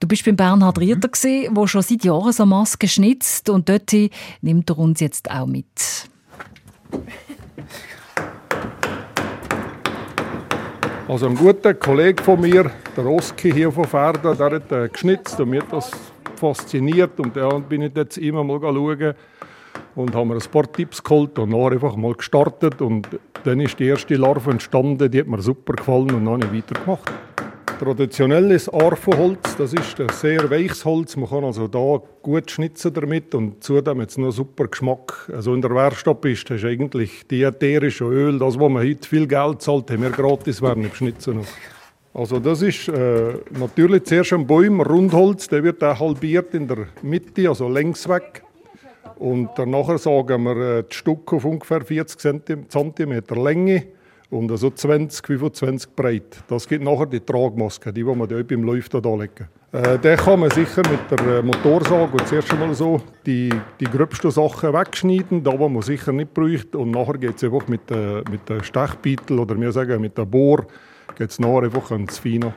du 0.00 0.08
bist 0.08 0.24
beim 0.24 0.36
Bernhard 0.36 0.78
Rieter 0.78 1.08
mhm. 1.08 1.54
der 1.54 1.66
schon 1.66 1.82
seit 1.82 2.04
Jahren 2.04 2.32
so 2.32 2.46
Masken 2.46 2.88
schnitzt 2.88 3.48
und 3.48 3.68
dort 3.68 3.92
nimmt 4.40 4.70
er 4.70 4.78
uns 4.78 5.00
jetzt 5.00 5.30
auch 5.30 5.46
mit. 5.46 5.66
Also 11.08 11.26
ein 11.26 11.34
guter 11.34 11.74
Kollege 11.74 12.22
von 12.22 12.40
mir, 12.40 12.70
der 12.96 13.06
Oski 13.06 13.52
hier 13.52 13.70
von 13.70 13.84
Ferda, 13.84 14.34
der 14.34 14.50
hat 14.52 14.72
äh, 14.72 14.88
geschnitzt 14.88 15.38
und 15.40 15.50
mir 15.50 15.60
hat 15.60 15.72
das 15.72 15.90
fasziniert 16.36 17.20
und 17.20 17.36
da 17.36 17.58
bin 17.58 17.82
ich 17.82 17.94
jetzt 17.94 18.18
immer 18.18 18.42
mal 18.42 18.60
schauen 18.60 19.14
und 19.94 20.14
haben 20.14 20.28
mir 20.28 20.36
ein 20.36 20.50
paar 20.50 20.72
Tipps 20.72 21.02
geholt 21.02 21.38
und 21.38 21.50
dann 21.50 21.72
einfach 21.72 21.96
mal 21.96 22.14
gestartet 22.14 22.80
und 22.80 23.08
dann 23.44 23.60
ist 23.60 23.78
die 23.78 23.86
erste 23.86 24.14
Larve 24.16 24.50
entstanden, 24.50 25.10
die 25.10 25.20
hat 25.20 25.26
mir 25.26 25.40
super 25.42 25.74
gefallen 25.74 26.14
und 26.14 26.28
habe 26.28 26.44
ich 26.44 26.62
weitergemacht. 26.62 27.10
Traditionelles 27.78 28.68
Arvenholz, 28.68 29.56
das 29.56 29.72
ist 29.72 30.00
ein 30.00 30.08
sehr 30.10 30.48
weiches 30.48 30.84
Holz, 30.84 31.16
man 31.16 31.28
kann 31.28 31.42
also 31.42 31.66
da 31.66 32.00
gut 32.22 32.48
schnitzen 32.48 32.92
damit 32.94 33.34
und 33.34 33.64
zudem 33.64 34.00
hat 34.00 34.10
es 34.10 34.18
noch 34.18 34.30
super 34.30 34.68
Geschmack. 34.68 35.28
Also 35.32 35.52
in 35.54 35.62
der 35.62 35.74
Werkstatt 35.74 36.24
ist 36.26 36.48
das 36.48 36.62
eigentlich 36.62 37.26
die 37.28 37.42
ätherische 37.42 38.04
Öl, 38.04 38.38
das, 38.38 38.56
wo 38.58 38.68
man 38.68 38.86
heute 38.86 39.08
viel 39.08 39.26
Geld 39.26 39.62
zahlt, 39.62 39.90
haben 39.90 40.02
wir 40.02 40.10
gratis 40.10 40.62
werden 40.62 40.84
im 40.84 40.94
Schnitzen 40.94 41.38
noch. 41.38 41.46
Also 42.14 42.38
das 42.38 42.62
ist 42.62 42.88
äh, 42.88 43.32
natürlich 43.58 44.04
zuerst 44.04 44.34
ein 44.34 44.46
Baum, 44.46 44.80
Rundholz, 44.80 45.48
der 45.48 45.64
wird 45.64 45.82
auch 45.82 45.98
halbiert 45.98 46.54
in 46.54 46.68
der 46.68 46.86
Mitte, 47.02 47.48
also 47.48 47.68
längs 47.68 48.08
weg. 48.08 48.44
Und 49.22 49.50
danach 49.54 49.96
sagen 49.98 50.42
wir 50.42 50.56
äh, 50.56 50.82
die 50.82 50.96
Stücke 50.96 51.36
auf 51.36 51.44
ungefähr 51.44 51.80
40 51.82 52.42
cm 52.68 53.22
Länge 53.36 53.84
und 54.30 54.50
also 54.50 54.68
20, 54.68 55.24
25 55.24 55.94
breit. 55.94 56.42
Das 56.48 56.66
gibt 56.66 56.82
nachher 56.82 57.06
die 57.06 57.20
Tragmaske, 57.20 57.92
die, 57.92 58.02
die 58.02 58.14
man 58.16 58.28
da 58.28 58.42
beim 58.42 58.64
Läuft 58.64 58.94
da 58.94 59.14
legen. 59.14 59.46
Äh, 59.70 60.16
kann 60.16 60.40
man 60.40 60.50
sicher 60.50 60.82
mit 60.90 61.08
der 61.08 61.38
äh, 61.38 61.42
Motorsage 61.42 62.10
und 62.10 62.26
zuerst 62.26 62.52
einmal 62.52 62.74
so 62.74 63.00
die, 63.24 63.50
die 63.78 63.84
gröbsten 63.84 64.32
Sachen 64.32 64.72
wegschneiden, 64.72 65.44
da 65.44 65.56
wo 65.56 65.68
man 65.68 65.82
sicher 65.82 66.10
nicht 66.10 66.34
braucht. 66.34 66.74
Und 66.74 66.90
nachher 66.90 67.16
geht 67.16 67.36
es 67.36 67.44
einfach 67.44 67.68
mit 67.68 67.88
der, 67.90 68.24
mit 68.28 68.48
der 68.48 68.64
Stechbeitel 68.64 69.38
oder 69.38 69.56
wir 69.56 69.70
sagen 69.70 70.00
mit 70.00 70.18
der 70.18 70.24
Bohr, 70.24 70.66
geht 71.16 71.30
es 71.30 71.38
nachher 71.38 71.62
einfach 71.62 71.92
ans 71.92 72.18
Fino. 72.18 72.52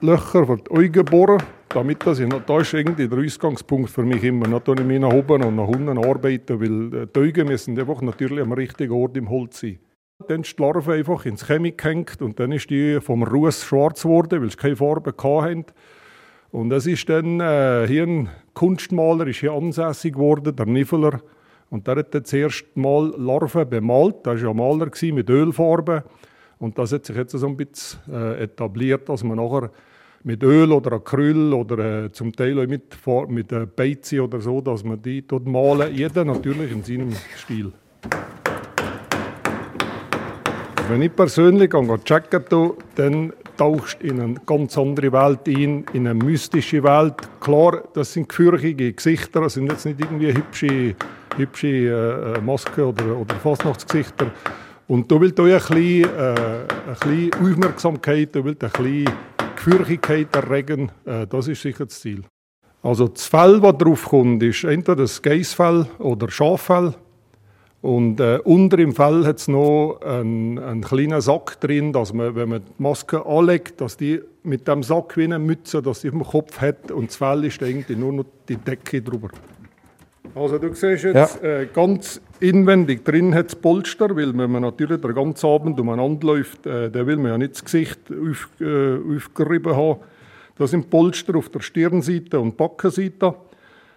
Löcher 0.00 0.46
für 0.46 0.56
die 0.58 0.70
Augen 0.70 1.04
bohren, 1.04 1.42
damit 1.74 2.04
das, 2.06 2.20
da 2.46 2.60
ist 2.60 2.74
irgendwie 2.74 3.08
der 3.08 3.18
Ausgangspunkt 3.18 3.90
für 3.90 4.02
mich 4.02 4.22
immer. 4.24 4.46
Nicht 4.46 4.68
ich 4.68 4.84
mich 4.84 5.00
nach 5.00 5.12
oben 5.12 5.42
und 5.44 5.56
nach 5.56 5.68
unten 5.68 5.98
arbeiten, 5.98 6.60
weil 6.60 7.02
äh, 7.02 7.06
die 7.06 7.20
Augen 7.20 7.48
müssen 7.48 7.78
einfach 7.78 8.02
natürlich 8.02 8.42
am 8.42 8.52
richtigen 8.52 8.92
Ort 8.92 9.16
im 9.16 9.30
Holz 9.30 9.60
sein. 9.60 9.78
Dann 10.28 10.42
ist 10.42 10.58
die 10.58 10.62
Larve 10.62 10.92
einfach 10.92 11.24
ins 11.24 11.46
Chemik 11.46 11.78
gehängt 11.78 12.20
und 12.20 12.38
dann 12.38 12.52
ist 12.52 12.68
die 12.68 13.00
vom 13.00 13.22
Ruß 13.22 13.64
schwarz 13.64 14.02
geworden, 14.02 14.42
weil 14.42 14.50
sie 14.50 14.56
keine 14.56 14.76
Farbe 14.76 15.14
hatten. 15.16 15.64
Und 16.50 16.72
es 16.72 16.86
ist 16.86 17.08
dann 17.08 17.40
äh, 17.40 17.86
hier 17.86 18.02
ein 18.04 18.28
Kunstmaler 18.54 19.28
ist 19.28 19.38
hier 19.38 19.52
ansässig 19.52 20.14
geworden, 20.14 20.54
der 20.54 20.66
Niveler. 20.66 21.20
Und 21.70 21.86
der 21.86 21.96
hat 21.96 22.12
dann 22.12 22.22
das 22.24 22.32
erste 22.32 22.66
Mal 22.74 23.14
Larven 23.16 23.68
bemalt. 23.70 24.26
Der 24.26 24.34
war 24.34 24.42
ja 24.42 24.52
Maler 24.52 24.90
mit 25.12 25.30
Ölfarbe. 25.30 26.04
Und 26.58 26.76
das 26.76 26.92
hat 26.92 27.06
sich 27.06 27.16
jetzt 27.16 27.32
so 27.32 27.46
ein 27.46 27.56
bisschen 27.56 28.00
äh, 28.12 28.42
etabliert, 28.42 29.08
dass 29.08 29.22
man 29.22 29.38
nachher 29.38 29.70
mit 30.22 30.42
Öl 30.42 30.72
oder 30.72 30.92
Acryl 30.92 31.52
oder 31.52 32.04
äh, 32.04 32.12
zum 32.12 32.32
Teil 32.34 32.58
auch 32.58 32.66
mit, 32.66 32.96
mit 33.28 33.52
äh, 33.52 33.66
Beize 33.66 34.22
oder 34.22 34.40
so, 34.40 34.60
dass 34.60 34.84
man 34.84 35.00
die 35.00 35.26
dort 35.26 35.46
malen. 35.46 35.94
Jeder 35.94 36.24
natürlich 36.24 36.70
in 36.72 36.82
seinem 36.82 37.12
Stil. 37.36 37.72
Wenn 40.88 41.02
ich 41.02 41.14
persönlich 41.14 41.70
checken 42.04 42.44
gehe, 42.48 42.72
dann 42.96 43.32
tauchst 43.56 44.02
du 44.02 44.06
in 44.08 44.20
eine 44.20 44.34
ganz 44.44 44.76
andere 44.76 45.12
Welt 45.12 45.46
ein, 45.46 45.84
in 45.92 46.08
eine 46.08 46.14
mystische 46.14 46.82
Welt. 46.82 47.14
Klar, 47.40 47.84
das 47.94 48.12
sind 48.12 48.28
gefürchtige 48.28 48.92
Gesichter, 48.92 49.42
das 49.42 49.54
sind 49.54 49.70
jetzt 49.70 49.86
nicht 49.86 50.00
irgendwie 50.00 50.34
hübsche, 50.34 50.96
hübsche 51.36 51.68
äh, 52.36 52.40
Masken 52.40 52.82
oder, 52.82 53.16
oder 53.16 53.34
Fastnachtsgesichter. 53.36 54.32
Und 54.88 55.12
da 55.12 55.20
will 55.20 55.30
da 55.30 55.44
ein 55.44 55.52
bisschen, 55.52 55.76
äh, 55.76 56.06
ein 56.08 56.96
bisschen 56.98 57.34
Aufmerksamkeit, 57.34 58.34
da 58.34 58.44
will 58.44 58.56
ein 58.60 58.70
bisschen 58.70 59.08
Gefürchigkeit 59.64 60.34
erregen. 60.34 60.90
Äh, 61.04 61.26
das 61.26 61.48
ist 61.48 61.62
sicher 61.62 61.86
das 61.86 62.00
Ziel. 62.00 62.22
Also 62.82 63.08
das 63.08 63.26
Fell, 63.26 63.60
das 63.60 63.76
drauf 63.76 64.06
kommt, 64.06 64.42
ist 64.42 64.64
entweder 64.64 64.96
das 64.96 65.20
Geissfell 65.20 65.86
oder 65.98 66.30
Schaffell. 66.30 66.94
Und 67.82 68.20
äh, 68.20 68.38
unter 68.44 68.78
im 68.78 68.94
Fell 68.94 69.24
hat 69.26 69.38
es 69.38 69.48
noch 69.48 70.00
einen, 70.02 70.58
einen, 70.58 70.82
kleinen 70.82 71.20
Sack 71.20 71.60
drin, 71.60 71.92
dass 71.92 72.12
man, 72.12 72.34
wenn 72.34 72.48
man 72.48 72.62
die 72.64 72.82
Maske 72.82 73.24
anlegt, 73.24 73.80
dass 73.80 73.96
die 73.96 74.20
mit 74.42 74.66
dem 74.68 74.82
Sack 74.82 75.16
wie 75.16 75.24
eine 75.24 75.38
Mütze, 75.38 75.80
dass 75.80 76.02
sie 76.02 76.08
auf 76.08 76.14
dem 76.14 76.24
Kopf 76.24 76.60
hat 76.60 76.90
und 76.90 77.08
das 77.08 77.16
Fell 77.16 77.44
ist 77.44 77.62
eigentlich 77.62 77.96
nur 77.96 78.12
noch 78.12 78.26
die 78.48 78.56
Decke 78.56 79.00
drüber. 79.00 79.28
Also 80.34 80.58
du 80.58 80.74
siehst 80.74 81.04
jetzt 81.04 81.42
ja. 81.42 81.48
äh, 81.48 81.68
ganz 81.72 82.20
inwendig 82.40 83.04
drin 83.04 83.34
hat 83.34 83.48
es 83.48 83.56
Polster, 83.56 84.14
weil 84.16 84.36
wenn 84.36 84.50
man 84.50 84.62
natürlich 84.62 85.00
den 85.00 85.14
ganzen 85.14 85.46
Abend 85.46 85.78
umeinander 85.78 86.26
läuft, 86.26 86.66
äh, 86.66 86.90
der 86.90 87.06
will 87.06 87.16
man 87.16 87.32
ja 87.32 87.38
nicht 87.38 87.52
das 87.52 87.64
Gesicht 87.64 88.00
auf, 88.10 88.48
äh, 88.60 88.96
aufgerieben 89.16 89.76
haben. 89.76 90.00
Das 90.56 90.72
sind 90.72 90.90
Polster 90.90 91.36
auf 91.36 91.48
der 91.48 91.60
Stirnseite 91.60 92.40
und 92.40 92.56
Backenseite. 92.56 93.34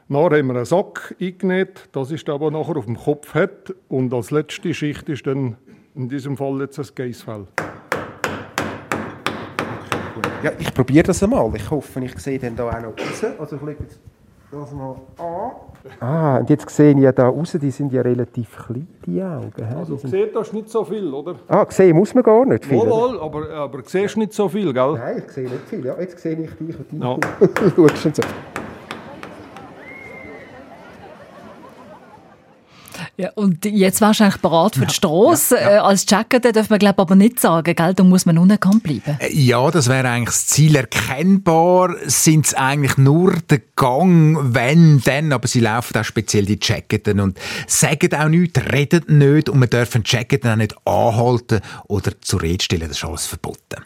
Nachher 0.07 0.37
haben 0.37 0.47
wir 0.47 0.55
einen 0.55 0.65
Sack 0.65 1.15
eingenäht, 1.19 1.89
das 1.91 2.11
ist 2.11 2.29
aber 2.29 2.51
nachher 2.51 2.77
auf 2.77 2.85
dem 2.85 2.97
Kopf 2.97 3.33
hat. 3.33 3.73
Und 3.87 4.13
als 4.13 4.31
letzte 4.31 4.73
Schicht 4.73 5.07
ist 5.09 5.25
dann 5.25 5.55
in 5.95 6.09
diesem 6.09 6.37
Fall 6.37 6.59
jetzt 6.61 6.79
ein 6.79 6.87
Geissfell. 6.93 7.47
Ja, 10.43 10.51
ich 10.59 10.73
probiere 10.73 11.03
das 11.03 11.23
einmal. 11.23 11.55
Ich 11.55 11.71
hoffe, 11.71 12.03
ich 12.03 12.17
sehe 12.19 12.37
dann 12.37 12.55
da 12.55 12.67
auch 12.69 12.81
noch 12.81 12.99
raus. 12.99 13.23
Also 13.39 13.55
ich 13.55 13.61
das 14.53 14.71
mal 14.71 14.95
an. 15.17 15.51
Ah, 15.99 16.37
und 16.37 16.49
jetzt 16.49 16.69
sehe 16.69 16.91
ich 16.91 16.99
ja 16.99 17.11
da 17.11 17.27
raus, 17.27 17.57
die 17.61 17.71
sind 17.71 17.91
ja 17.91 18.01
relativ 18.01 18.57
klein, 18.65 18.87
die 19.05 19.21
Augen. 19.21 19.51
Also 19.77 19.95
du 19.95 20.07
siehst 20.07 20.35
das 20.35 20.53
nicht 20.53 20.69
so 20.69 20.83
viel, 20.85 21.13
oder? 21.13 21.35
Ah, 21.47 21.65
sehen 21.69 21.97
muss 21.97 22.13
man 22.13 22.23
gar 22.23 22.45
nicht 22.45 22.65
viel. 22.65 22.79
Wohl, 22.79 23.19
aber, 23.19 23.49
aber 23.49 23.79
du 23.79 23.89
siehst 23.89 24.15
nicht 24.17 24.33
so 24.33 24.47
viel, 24.47 24.71
gell? 24.73 24.93
Nein, 24.93 25.23
ich 25.25 25.31
sehe 25.31 25.43
nicht 25.43 25.67
viel. 25.67 25.85
Ja, 25.85 25.99
jetzt 25.99 26.19
sehe 26.19 26.39
ich 26.39 26.51
dich 26.51 26.79
und 26.79 26.91
dich. 26.91 27.01
Ja. 27.01 27.17
So. 27.75 28.21
Ja, 33.15 33.29
und 33.35 33.63
jetzt 33.65 34.01
warst 34.01 34.19
du 34.19 34.23
eigentlich 34.23 34.41
bereit 34.41 34.75
für 34.75 34.87
die 34.87 34.93
Straße. 34.93 35.55
Ja, 35.55 35.61
ja. 35.61 35.75
Äh, 35.75 35.77
als 35.79 36.05
Jacket 36.09 36.55
darf 36.55 36.71
man 36.71 36.79
glaube 36.79 36.99
aber 36.99 37.15
nicht 37.15 37.39
sagen, 37.39 37.75
gell? 37.75 37.93
da 37.93 38.03
muss 38.03 38.25
man 38.25 38.39
unerkannt 38.39 38.81
bleiben. 38.81 39.17
Äh, 39.19 39.31
ja, 39.31 39.69
das 39.69 39.87
wäre 39.87 40.09
eigentlich 40.09 40.29
das 40.35 40.47
Ziel. 40.47 40.75
Erkennbar 40.75 41.95
sind 42.05 42.47
es 42.47 42.53
eigentlich 42.55 42.97
nur 42.97 43.33
der 43.49 43.61
Gang, 43.75 44.55
wenn, 44.55 44.99
dann, 45.01 45.31
aber 45.31 45.47
sie 45.47 45.59
laufen 45.59 45.95
auch 45.95 46.03
speziell 46.03 46.45
die 46.45 46.57
Jacketen 46.59 47.19
und 47.19 47.39
sagen 47.67 48.15
auch 48.15 48.29
nichts, 48.29 48.59
reden 48.71 49.19
nicht 49.19 49.47
und 49.47 49.59
man 49.59 49.69
darf 49.69 49.93
einen 49.93 50.05
Jacket 50.07 50.45
auch 50.47 50.55
nicht 50.55 50.75
anhalten 50.85 51.61
oder 51.87 52.19
zur 52.19 52.41
Rede 52.41 52.63
stellen, 52.63 52.87
das 52.87 52.97
ist 52.97 53.05
alles 53.05 53.27
verboten. 53.27 53.83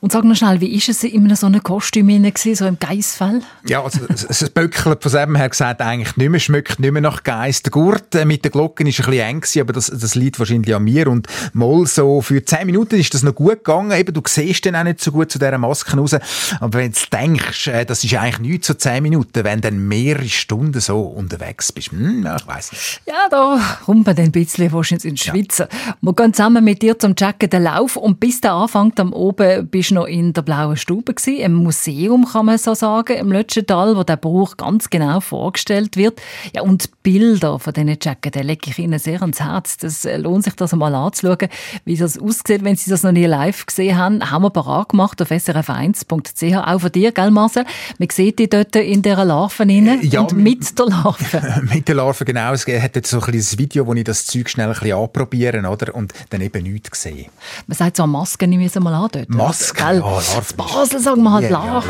Und 0.00 0.12
sag 0.12 0.24
noch 0.24 0.34
schnell, 0.34 0.60
wie 0.60 0.74
ist 0.74 0.88
es 0.88 1.04
in 1.04 1.34
so 1.34 1.46
einem 1.46 1.62
Kostüm 1.62 2.08
gewesen, 2.08 2.54
so 2.54 2.66
im 2.66 2.78
Geissfell? 2.78 3.42
Ja, 3.66 3.82
also 3.82 4.00
es 4.08 4.48
böckelt 4.50 5.02
von 5.02 5.12
dem 5.12 5.36
her 5.36 5.48
gesagt 5.48 5.80
eigentlich 5.80 6.16
nicht 6.16 6.30
mehr, 6.30 6.40
schmeckt 6.40 6.80
nicht 6.80 6.92
mehr 6.92 7.02
nach 7.02 7.22
Geiss. 7.22 7.62
Der 7.62 7.70
Gurt 7.70 8.14
äh, 8.14 8.24
mit 8.24 8.44
den 8.44 8.52
Glocken 8.52 8.86
ist 8.86 9.00
ein 9.00 9.06
bisschen 9.06 9.26
eng 9.26 9.40
gewesen, 9.40 9.60
aber 9.60 9.72
das, 9.72 9.86
das 9.86 10.14
liegt 10.14 10.38
wahrscheinlich 10.38 10.74
an 10.74 10.84
mir. 10.84 11.08
Und 11.08 11.26
mal 11.52 11.86
so 11.86 12.20
für 12.20 12.44
10 12.44 12.66
Minuten 12.66 12.96
ist 12.96 13.12
das 13.14 13.22
noch 13.22 13.34
gut 13.34 13.64
gegangen. 13.64 13.92
Eben, 13.92 14.14
du 14.14 14.22
siehst 14.26 14.64
dann 14.66 14.76
auch 14.76 14.84
nicht 14.84 15.00
so 15.00 15.12
gut 15.12 15.30
zu 15.30 15.38
dieser 15.38 15.58
Maske 15.58 15.96
raus. 15.96 16.16
Aber 16.60 16.78
wenn 16.78 16.92
du 16.92 16.98
denkst, 17.12 17.66
äh, 17.68 17.84
das 17.84 18.04
ist 18.04 18.14
eigentlich 18.14 18.38
nichts 18.38 18.66
so 18.68 18.74
10 18.74 19.02
Minuten, 19.02 19.44
wenn 19.44 19.60
du 19.60 19.70
dann 19.70 19.86
mehrere 19.86 20.28
Stunden 20.28 20.80
so 20.80 21.00
unterwegs 21.00 21.72
bist. 21.72 21.92
Hm, 21.92 22.24
ja, 22.24 22.36
ich 22.36 22.46
weiss 22.46 22.72
nicht. 22.72 23.02
Ja, 23.06 23.28
da 23.30 23.60
kommt 23.84 24.06
man 24.06 24.16
dann 24.16 24.26
ein 24.26 24.32
bisschen 24.32 24.72
wahrscheinlich 24.72 25.04
in 25.04 25.14
die 25.14 25.22
Schweiz. 25.22 25.58
Ja. 25.58 25.68
Wir 26.00 26.14
gehen 26.14 26.34
zusammen 26.34 26.64
mit 26.64 26.82
dir 26.82 26.98
zum 26.98 27.14
Checken 27.14 27.50
den 27.50 27.64
Lauf 27.64 27.96
und 27.96 28.20
bis 28.20 28.40
der 28.40 28.52
anfängt 28.52 28.98
am 29.00 29.12
oben 29.12 29.59
bist 29.62 29.92
noch 29.92 30.06
in 30.06 30.32
der 30.32 30.42
blauen 30.42 30.76
Stube 30.76 31.14
gewesen, 31.14 31.40
im 31.40 31.54
Museum 31.54 32.26
kann 32.26 32.46
man 32.46 32.58
so 32.58 32.74
sagen, 32.74 33.16
im 33.16 33.32
letzten 33.32 33.66
Tal, 33.66 33.96
wo 33.96 34.02
der 34.02 34.16
Brauch 34.16 34.56
ganz 34.56 34.90
genau 34.90 35.20
vorgestellt 35.20 35.96
wird. 35.96 36.20
Ja, 36.54 36.62
und 36.62 36.84
die 36.84 36.88
Bilder 37.02 37.58
von 37.58 37.72
diesen 37.72 37.96
Jacken, 38.00 38.32
die 38.32 38.40
lege 38.40 38.70
ich 38.70 38.78
Ihnen 38.78 38.98
sehr 38.98 39.20
ans 39.20 39.40
Herz. 39.40 39.76
Das 39.78 40.04
äh, 40.04 40.16
lohnt 40.16 40.44
sich, 40.44 40.54
das 40.54 40.72
einmal 40.72 40.94
anzuschauen, 40.94 41.48
wie 41.84 41.96
das 41.96 42.18
aussieht, 42.18 42.64
wenn 42.64 42.76
Sie 42.76 42.90
das 42.90 43.02
noch 43.02 43.12
nie 43.12 43.26
live 43.26 43.66
gesehen 43.66 43.96
haben. 43.96 44.30
Haben 44.30 44.42
wir 44.44 44.50
parat 44.50 44.90
gemacht 44.90 45.20
auf 45.22 45.30
srf1.ch. 45.30 46.56
Auch 46.56 46.80
von 46.80 46.92
dir, 46.92 47.12
gell 47.12 47.30
Marcel? 47.30 47.64
Man 47.98 48.08
sieht 48.10 48.38
die 48.38 48.48
dort 48.48 48.76
in 48.76 49.02
dieser 49.02 49.24
Larve 49.24 49.60
rein 49.60 50.00
ja, 50.02 50.20
und 50.20 50.32
mit 50.32 50.78
der 50.78 50.86
Larve. 50.86 51.62
mit 51.72 51.88
der 51.88 51.94
Larve, 51.94 52.24
genau. 52.24 52.52
Es 52.52 52.66
hat 52.66 52.96
jetzt 52.96 53.10
so 53.10 53.18
ein 53.18 53.22
kleines 53.22 53.58
Video, 53.58 53.86
wo 53.86 53.94
ich 53.94 54.04
das 54.04 54.26
Zeug 54.26 54.48
schnell 54.48 54.68
ein 54.68 54.72
bisschen 54.72 54.96
anprobieren, 54.96 55.66
oder? 55.66 55.94
Und 55.94 56.12
dann 56.30 56.40
eben 56.40 56.62
nichts 56.62 56.90
gesehen. 56.90 57.26
Man 57.66 57.76
sagt 57.76 57.96
so, 57.96 58.06
Masken 58.06 58.52
ich 58.52 58.74
mal 58.76 58.94
an 58.94 59.08
dort. 59.12 59.28
Masken? 59.50 59.84
Gell? 59.84 60.02
Oh, 60.04 60.20
Basel 60.56 61.00
sagen 61.00 61.24
wir 61.24 61.32
halt 61.32 61.50
yeah, 61.50 61.82
Lach. 61.82 61.84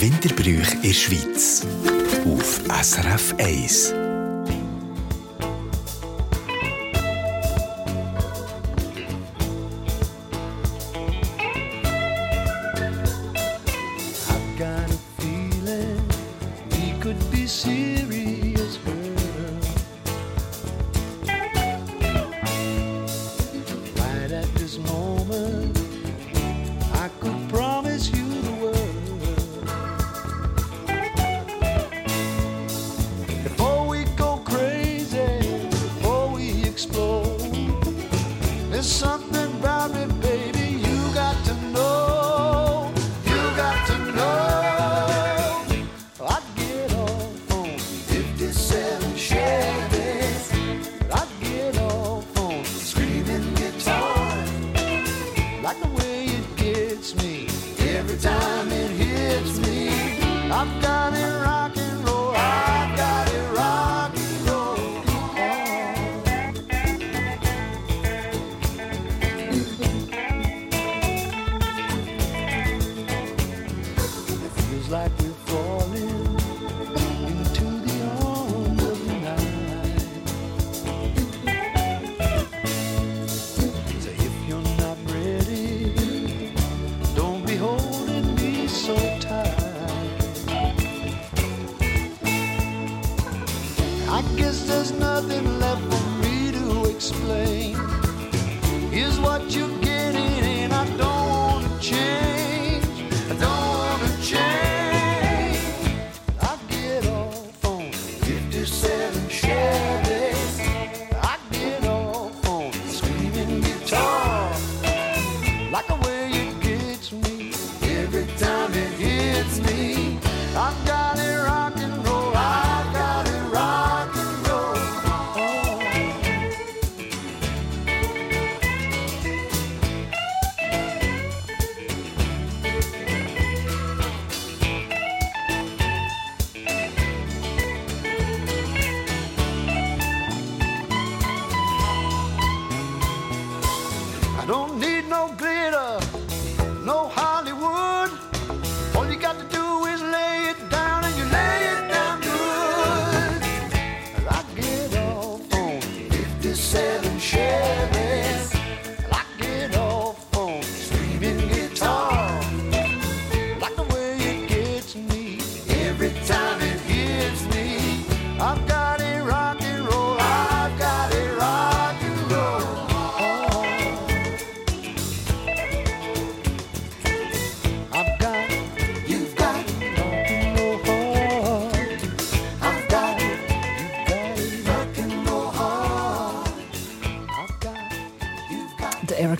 Winterbrüch 0.00 0.72
in 0.72 0.82
der 0.82 0.94
Schweiz. 0.94 1.66
Auf 2.24 2.60
SRF 2.82 3.34
1. 3.38 4.07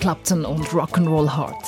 Clapton 0.09 0.43
und 0.43 0.65
Rock'n'Roll 0.69 1.37
Heart. 1.37 1.67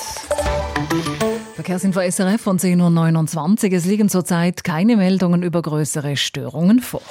Verkehrsinfo 1.54 2.00
SRF 2.00 2.40
von 2.40 2.58
10.29 2.58 3.66
Uhr. 3.70 3.72
Es 3.76 3.84
liegen 3.84 4.08
zurzeit 4.08 4.64
keine 4.64 4.96
Meldungen 4.96 5.44
über 5.44 5.62
größere 5.62 6.16
Störungen 6.16 6.80
vor. 6.80 7.02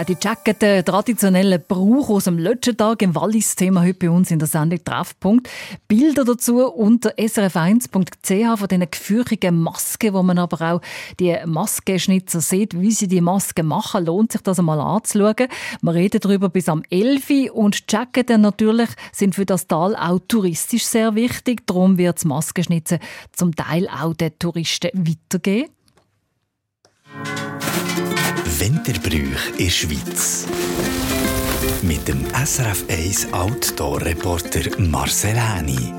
Ja, 0.00 0.04
die 0.04 0.16
Jacket, 0.18 0.62
der 0.62 0.82
traditionelle 0.82 1.58
Brauch 1.58 2.08
aus 2.08 2.24
dem 2.24 2.38
letzten 2.38 2.74
Tag 2.74 3.02
im 3.02 3.14
Wallis-Thema 3.14 3.82
heute 3.82 3.98
bei 3.98 4.08
uns 4.08 4.30
in 4.30 4.38
der 4.38 4.48
Sendung 4.48 4.82
Treffpunkt. 4.82 5.50
Bilder 5.88 6.24
dazu 6.24 6.66
unter 6.72 7.10
srf1.ch 7.10 8.58
von 8.58 8.68
diesen 8.68 8.90
gefürchigen 8.90 9.60
Masken, 9.60 10.14
wo 10.14 10.22
man 10.22 10.38
aber 10.38 10.72
auch 10.72 10.80
die 11.18 11.36
Maskenschnitzer 11.44 12.40
sieht, 12.40 12.80
wie 12.80 12.92
sie 12.92 13.08
die 13.08 13.20
Masken 13.20 13.66
machen. 13.66 14.06
Lohnt 14.06 14.32
sich 14.32 14.40
das 14.40 14.58
einmal 14.58 14.80
anzuschauen. 14.80 15.48
Wir 15.82 15.94
reden 15.94 16.20
darüber 16.22 16.48
bis 16.48 16.70
am 16.70 16.82
11. 16.88 17.52
Und 17.52 17.84
Jackets 17.86 18.38
natürlich 18.38 18.88
sind 19.12 19.34
für 19.34 19.44
das 19.44 19.66
Tal 19.66 19.94
auch 19.96 20.20
touristisch 20.26 20.86
sehr 20.86 21.14
wichtig. 21.14 21.66
Darum 21.66 21.98
wird 21.98 22.16
das 22.16 22.24
Maskenschnitzen 22.24 23.00
zum 23.32 23.54
Teil 23.54 23.86
auch 23.86 24.14
den 24.14 24.32
Touristen 24.38 24.88
weitergehen. 24.94 25.68
Winterbrüch 28.60 29.52
in 29.56 29.64
der 29.64 29.70
Schweiz. 29.70 30.46
Mit 31.80 32.06
dem 32.06 32.26
SRF 32.44 32.84
1 32.90 33.32
Outdoor-Reporter 33.32 34.78
Marcel 34.78 35.34
Häni. 35.34 35.94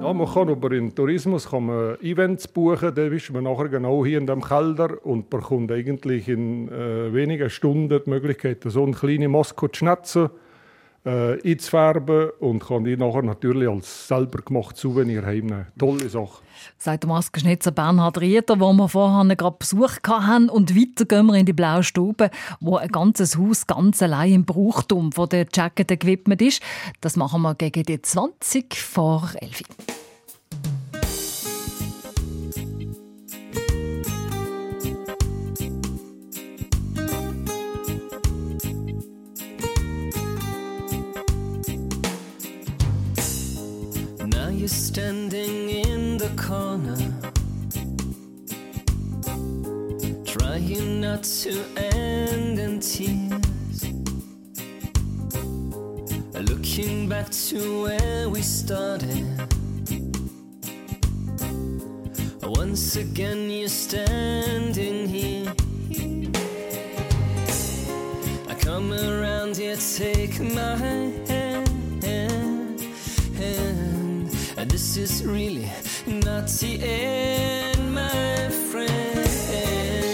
Ja, 0.00 0.14
man 0.14 0.26
kann 0.26 0.48
über 0.48 0.70
den 0.70 0.94
Tourismus 0.94 1.50
kann 1.50 1.66
man 1.66 2.00
Events 2.00 2.48
buchen, 2.48 2.94
da 2.94 3.02
ist 3.02 3.30
man 3.30 3.44
nachher 3.44 3.68
genau 3.68 4.06
hier 4.06 4.16
in 4.16 4.26
dem 4.26 4.40
Keller 4.40 5.04
und 5.04 5.28
bekommt 5.28 5.70
eigentlich 5.70 6.28
in 6.28 6.68
äh, 6.70 7.12
wenigen 7.12 7.50
Stunden 7.50 8.00
die 8.02 8.08
Möglichkeit, 8.08 8.62
so 8.64 8.82
eine 8.82 8.92
kleine 8.92 9.28
Maske 9.28 9.70
zu 9.70 9.78
schnetzen, 9.78 10.30
äh, 11.06 11.40
einzufärben 11.42 12.30
und 12.40 12.66
kann 12.66 12.84
die 12.84 12.96
nachher 12.96 13.22
natürlich 13.22 13.68
als 13.68 14.08
selber 14.08 14.42
gemachtes 14.42 14.80
Souvenir 14.80 15.24
heimnehmen. 15.24 15.66
Tolle 15.78 16.08
Sache. 16.08 16.42
sagt 16.78 17.04
der 17.04 17.08
Maskenschnitzer 17.08 17.70
Bernhard 17.70 18.20
Rieter, 18.20 18.58
wo 18.58 18.72
wir 18.72 18.88
vorher 18.88 19.36
gerade 19.36 19.56
Besuch 19.58 19.98
haben. 20.06 20.48
Und 20.48 20.74
weiter 20.74 21.04
gehen 21.04 21.26
wir 21.26 21.34
in 21.34 21.46
die 21.46 21.52
blaue 21.52 21.84
Stube, 21.84 22.30
wo 22.60 22.76
ein 22.76 22.88
ganzes 22.88 23.38
Haus 23.38 23.66
ganz 23.66 24.02
allein 24.02 24.32
im 24.32 24.44
Brauchtum 24.44 25.12
von 25.12 25.28
der 25.28 25.46
Jacket 25.52 25.88
gewidmet 26.00 26.42
ist. 26.42 26.62
Das 27.00 27.16
machen 27.16 27.42
wir 27.42 27.54
gegen 27.54 27.84
die 27.84 28.02
20 28.02 28.74
vor 28.74 29.30
11. 29.40 29.62
Now 29.78 30.05
you're 44.66 44.70
standing 44.70 45.70
in 45.70 46.18
the 46.18 46.28
corner, 46.30 46.96
trying 50.24 51.00
not 51.00 51.22
to 51.22 51.64
end 51.76 52.58
in 52.58 52.80
tears. 52.80 53.84
Looking 56.50 57.08
back 57.08 57.30
to 57.30 57.82
where 57.84 58.28
we 58.28 58.42
started. 58.42 59.24
Once 62.42 62.96
again, 62.96 63.48
you're 63.48 63.68
standing 63.68 65.06
here. 65.06 65.54
I 68.48 68.54
come 68.54 68.92
around 68.92 69.56
here, 69.58 69.76
take 69.76 70.40
my 70.40 70.74
hand. 70.76 71.65
This 74.64 74.96
is 74.96 75.22
really 75.22 75.70
not 76.06 76.48
the 76.48 76.80
end, 76.82 77.94
my 77.94 78.48
friend. 78.70 80.05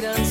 guidance. 0.00 0.25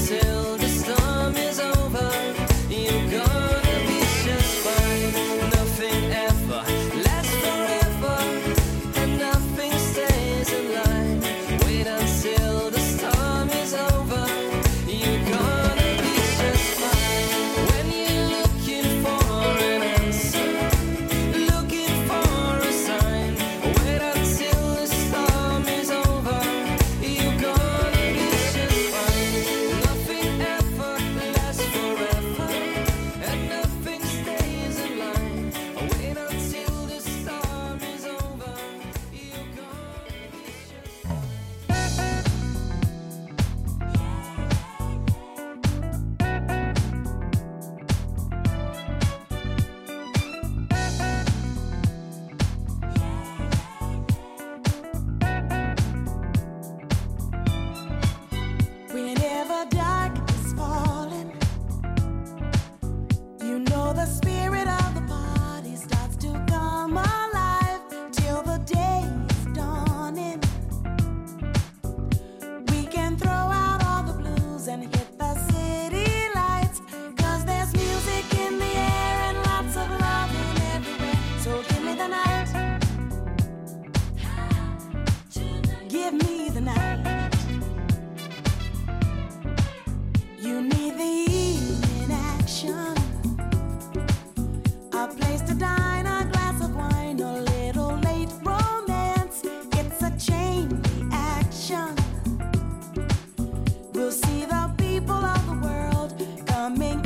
amém 106.65 107.04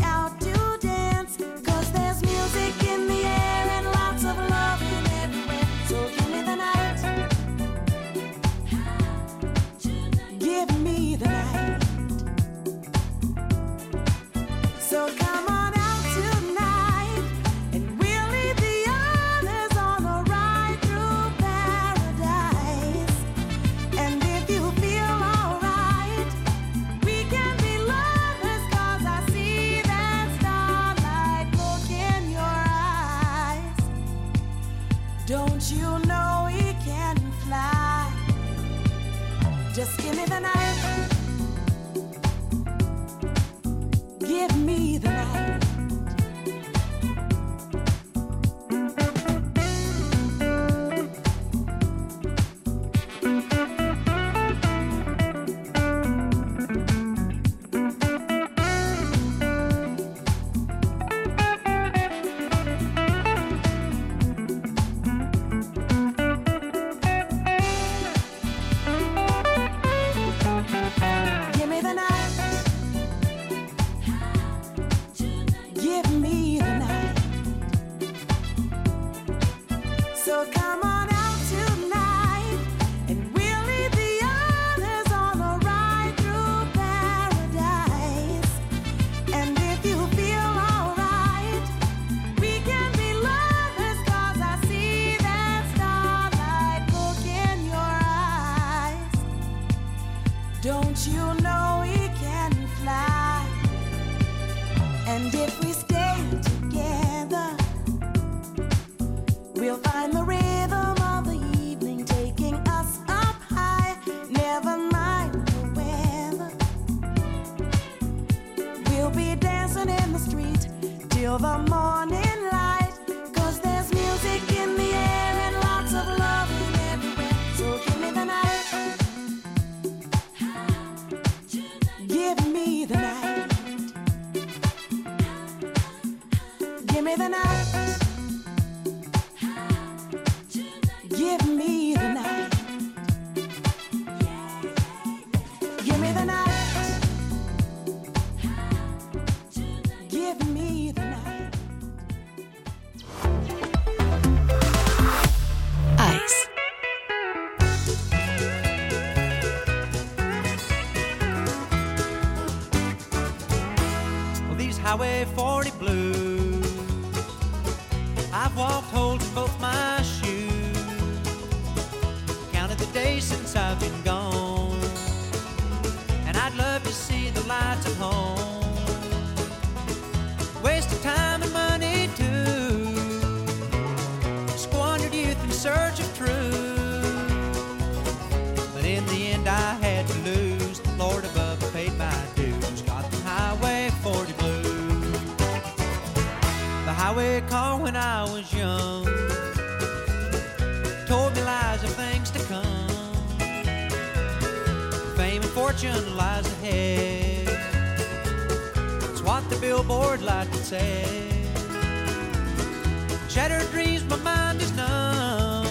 my 214.09 214.17
mind 214.17 214.61
is 214.61 214.71
numb. 214.75 215.65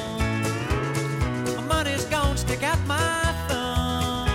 My 1.56 1.62
money's 1.66 2.04
gone, 2.04 2.36
stick 2.36 2.62
out 2.62 2.78
my 2.86 3.34
thumb. 3.48 4.28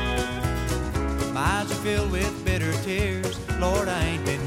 My 1.33 1.41
eyes 1.41 1.71
are 1.71 1.75
filled 1.75 2.11
with 2.11 2.43
bitter 2.43 2.73
tears. 2.83 3.39
Lord, 3.59 3.87
I 3.87 4.03
ain't 4.03 4.25
been 4.25 4.42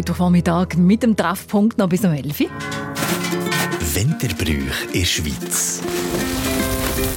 Mittwochvormittag 0.00 0.76
mit 0.78 1.02
dem 1.02 1.14
Treffpunkt 1.14 1.76
noch 1.76 1.86
bis 1.86 2.02
um 2.06 2.12
11 2.12 2.40
Uhr. 2.40 2.46
Winterbrüch 3.92 4.86
in 4.94 5.00
der 5.00 5.04
Schweiz. 5.04 5.82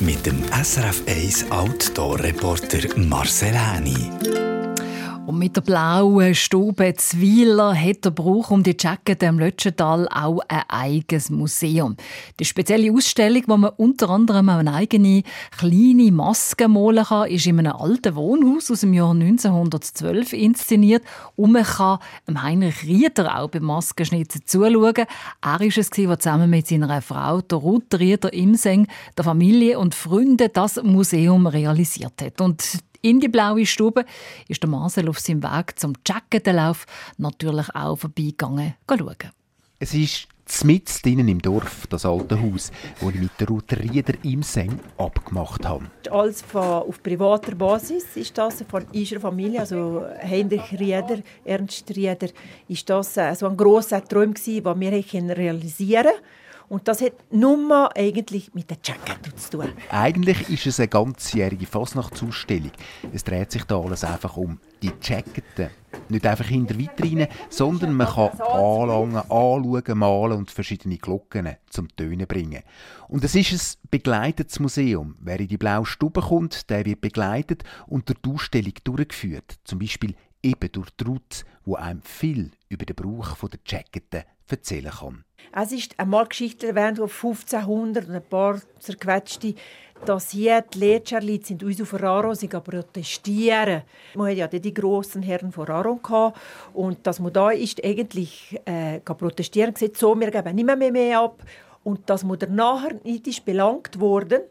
Mit 0.01 0.25
dem 0.25 0.43
SRF 0.51 1.03
1 1.07 1.49
Outdoor-Reporter 1.49 2.97
Marcel 2.97 3.53
Häni. 3.57 4.42
Und 5.25 5.39
mit 5.39 5.55
der 5.55 5.61
blauen 5.61 6.35
Stube 6.35 6.95
Zwieler 6.97 7.73
hat 7.73 8.03
der 8.03 8.11
Brauch 8.11 8.51
um 8.51 8.61
die 8.61 8.75
Jackette 8.77 9.25
im 9.27 9.39
Lötschental 9.39 10.09
auch 10.09 10.41
ein 10.49 10.63
eigenes 10.67 11.29
Museum. 11.29 11.95
Die 12.41 12.45
spezielle 12.45 12.91
Ausstellung, 12.91 13.43
wo 13.47 13.55
man 13.55 13.71
unter 13.77 14.09
anderem 14.09 14.49
auch 14.49 14.57
eine 14.57 14.73
eigene 14.73 15.23
kleine 15.57 16.11
Maske 16.11 16.67
malen 16.67 17.05
kann, 17.05 17.29
ist 17.29 17.45
in 17.45 17.57
einem 17.57 17.71
alten 17.71 18.15
Wohnhaus 18.15 18.69
aus 18.69 18.81
dem 18.81 18.93
Jahr 18.93 19.11
1912 19.11 20.33
inszeniert 20.33 21.03
und 21.37 21.53
man 21.53 21.63
kann 21.63 21.99
Heinrich 22.27 22.83
Rieder 22.83 23.39
auch 23.39 23.49
beim 23.49 23.63
Maskenschnitzen 23.63 24.41
zuschauen. 24.45 24.93
Er 24.93 25.07
war 25.41 25.61
es, 25.61 25.89
der 25.89 26.19
zusammen 26.19 26.49
mit 26.49 26.67
seiner 26.67 27.01
Frau, 27.01 27.39
der 27.39 27.59
Ruth 27.59 27.97
Rieder 27.97 28.33
Imseng, 28.33 28.87
der 29.17 29.23
Familie 29.23 29.79
und 29.79 29.95
Freunden 29.95 30.49
das 30.51 30.83
Museum 30.83 31.47
realisiert 31.47 32.21
hat. 32.21 32.41
Und 32.41 32.83
in 33.03 33.19
die 33.19 33.27
blaue 33.27 33.65
Stube 33.65 34.05
ist 34.47 34.63
der 34.63 34.69
Marcel 34.69 35.09
auf 35.09 35.19
seinem 35.19 35.43
Weg 35.43 35.77
zum 35.77 35.93
Jackettenlauf 36.07 36.85
natürlich 37.17 37.67
auch 37.75 37.97
vorbeigegangen 37.97 38.75
schauen. 38.89 39.31
Es 39.79 39.93
ist 39.93 40.27
mitten 40.63 40.93
drinnen 41.03 41.27
im 41.27 41.41
Dorf, 41.41 41.87
das 41.87 42.05
alte 42.05 42.41
Haus, 42.41 42.71
das 42.99 43.09
ich 43.09 43.19
mit 43.19 43.31
der 43.39 43.47
Ruth 43.47 43.73
Rieder 43.73 44.13
Imseng 44.23 44.79
abgemacht 44.97 45.65
habe. 45.65 45.85
Alles 46.09 46.41
von, 46.41 46.61
auf 46.61 47.03
privater 47.03 47.55
Basis 47.55 48.05
ist 48.15 48.37
das 48.37 48.63
von 48.69 48.85
unserer 48.93 49.19
Familie, 49.19 49.59
also 49.59 50.05
Heinrich 50.21 50.71
Rieder, 50.79 51.19
Ernst 51.43 51.89
Rieder, 51.95 52.29
ist 52.69 52.89
das 52.89 53.17
äh, 53.17 53.35
so 53.35 53.47
ein 53.47 53.57
grosser 53.57 54.03
Traum 54.03 54.33
gewesen, 54.33 54.63
den 54.63 54.79
wir 54.79 55.03
können 55.03 55.31
realisieren 55.31 56.03
konnten. 56.03 56.42
Und 56.69 56.87
das 56.87 57.01
hat 57.01 57.13
nur 57.31 57.95
eigentlich 57.95 58.53
mit 58.53 58.69
der 58.69 58.77
Jacket 58.83 59.39
zu 59.39 59.57
tun. 59.57 59.73
Eigentlich 59.89 60.49
ist 60.49 60.65
es 60.65 60.79
eine 60.79 60.87
ganzjährige 60.87 61.65
Fasnachtsausstellung. 61.65 62.71
Es 63.11 63.23
dreht 63.23 63.51
sich 63.51 63.63
da 63.63 63.79
alles 63.79 64.03
einfach 64.03 64.37
um 64.37 64.59
die 64.81 64.91
Jacketen. 65.01 65.69
Nicht 66.09 66.25
einfach 66.25 66.49
in 66.49 66.65
der 66.65 66.77
Vitrine, 66.77 67.29
sondern 67.49 67.93
man 67.93 68.07
kann 68.07 68.39
anlangen, 68.41 69.17
anschauen, 69.17 69.97
malen 69.97 70.37
und 70.39 70.51
verschiedene 70.51 70.97
Glocken 70.97 71.55
zum 71.69 71.87
Tönen 71.95 72.27
bringen. 72.27 72.63
Und 73.07 73.23
es 73.23 73.35
ist 73.35 73.51
ein 73.51 73.89
begleitetes 73.91 74.59
Museum. 74.59 75.15
Wer 75.19 75.39
in 75.39 75.47
die 75.47 75.57
blaue 75.57 75.85
Stube 75.85 76.21
kommt, 76.21 76.69
der 76.69 76.85
wird 76.85 77.01
begleitet 77.01 77.63
und 77.87 78.09
durch 78.09 78.19
die 78.19 78.29
Ausstellung 78.31 78.73
durchgeführt. 78.83 79.59
Zum 79.63 79.79
Beispiel 79.79 80.15
eben 80.41 80.71
durch 80.71 80.89
die 80.91 81.03
Ruth, 81.05 81.45
wo 81.63 81.75
einem 81.75 82.01
viel 82.01 82.51
über 82.69 82.85
den 82.85 82.95
Brauch 82.95 83.35
der 83.47 83.59
Jacketen 83.65 84.23
erzählen 84.47 84.91
kann. 84.91 85.23
Es 85.51 85.71
ist 85.71 85.99
einmal 85.99 86.25
Geschichte 86.27 86.67
erwähnt, 86.67 86.99
auf 86.99 87.23
1500 87.23 88.07
und 88.07 88.15
ein 88.15 88.23
paar 88.23 88.59
zerquetschte, 88.79 89.55
dass 90.05 90.31
hier 90.31 90.61
die 90.61 90.79
Lehrcherli 90.79 91.41
sind 91.43 91.63
uns 91.63 91.81
auf 91.81 91.93
Raro 91.93 92.33
sind 92.33 92.51
protestieren. 92.63 93.83
Man 94.15 94.31
hat 94.31 94.53
ja 94.53 94.59
die 94.59 94.73
grossen 94.73 95.21
Herren 95.21 95.51
von 95.51 95.65
Raro 95.65 95.95
gehabt, 95.95 96.39
und 96.73 97.05
dass 97.05 97.19
man 97.19 97.33
da 97.33 97.51
ist 97.51 97.83
eigentlich 97.83 98.59
äh, 98.65 98.99
protestieren 98.99 99.73
gesagt, 99.73 99.97
so 99.97 100.19
wir 100.19 100.31
geben 100.31 100.55
nicht 100.55 100.65
mehr, 100.65 100.91
mehr 100.91 101.19
ab 101.19 101.41
und 101.83 102.09
dass 102.09 102.23
man 102.23 102.39
dann 102.39 102.55
nachher 102.55 102.95
nicht 103.03 103.27
ist 103.27 103.45
belangt 103.45 103.99
worden 103.99 104.41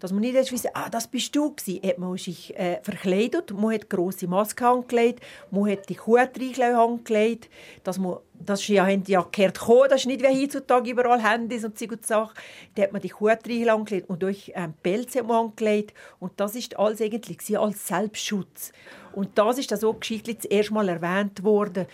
dass 0.00 0.12
man 0.12 0.20
nicht 0.20 0.34
erst 0.34 0.52
wissen, 0.52 0.70
ah, 0.74 0.88
das 0.88 1.08
bist 1.08 1.34
du 1.34 1.54
gewesen. 1.54 1.80
Hat 1.82 2.18
sich 2.18 2.56
äh, 2.56 2.80
verkleidet, 2.82 3.52
man 3.52 3.74
hat 3.74 3.90
grosse 3.90 4.26
Maske 4.26 4.66
angelegt, 4.66 5.20
man 5.50 5.70
hat 5.70 5.88
die 5.88 5.98
Hutreichlein 5.98 6.74
angelegt, 6.74 7.48
dass 7.84 7.98
man, 7.98 8.18
das 8.34 8.60
ist 8.60 8.68
ja, 8.68 8.86
haben 8.86 9.02
ja 9.06 9.26
gehört 9.30 9.58
das 9.90 10.00
ist 10.00 10.06
nicht 10.06 10.22
wie 10.22 10.42
heutzutage 10.42 10.90
überall 10.90 11.22
Handys 11.22 11.64
und 11.64 11.80
und 11.80 12.06
Sachen. 12.06 12.36
Da 12.74 12.82
hat 12.82 12.92
man 12.92 13.02
die 13.02 13.12
Hutreichlein 13.12 13.70
angelegt 13.70 14.08
und 14.08 14.22
durch 14.22 14.52
ähm, 14.54 14.74
Pelz 14.82 15.16
hat 15.16 15.26
man 15.26 15.46
angelegt 15.46 15.94
und 16.18 16.32
das 16.36 16.54
ist 16.54 16.78
alles 16.78 17.00
eigentlich 17.00 17.38
gewesen, 17.38 17.56
als 17.56 17.86
Selbstschutz. 17.86 18.72
Und 19.12 19.36
das 19.36 19.58
ist 19.58 19.72
dann 19.72 19.80
so 19.80 19.92
geschichtlich 19.94 20.36
das 20.38 20.44
erste 20.46 20.74
Mal 20.74 20.88
erwähnt 20.88 21.42
worden, 21.42 21.86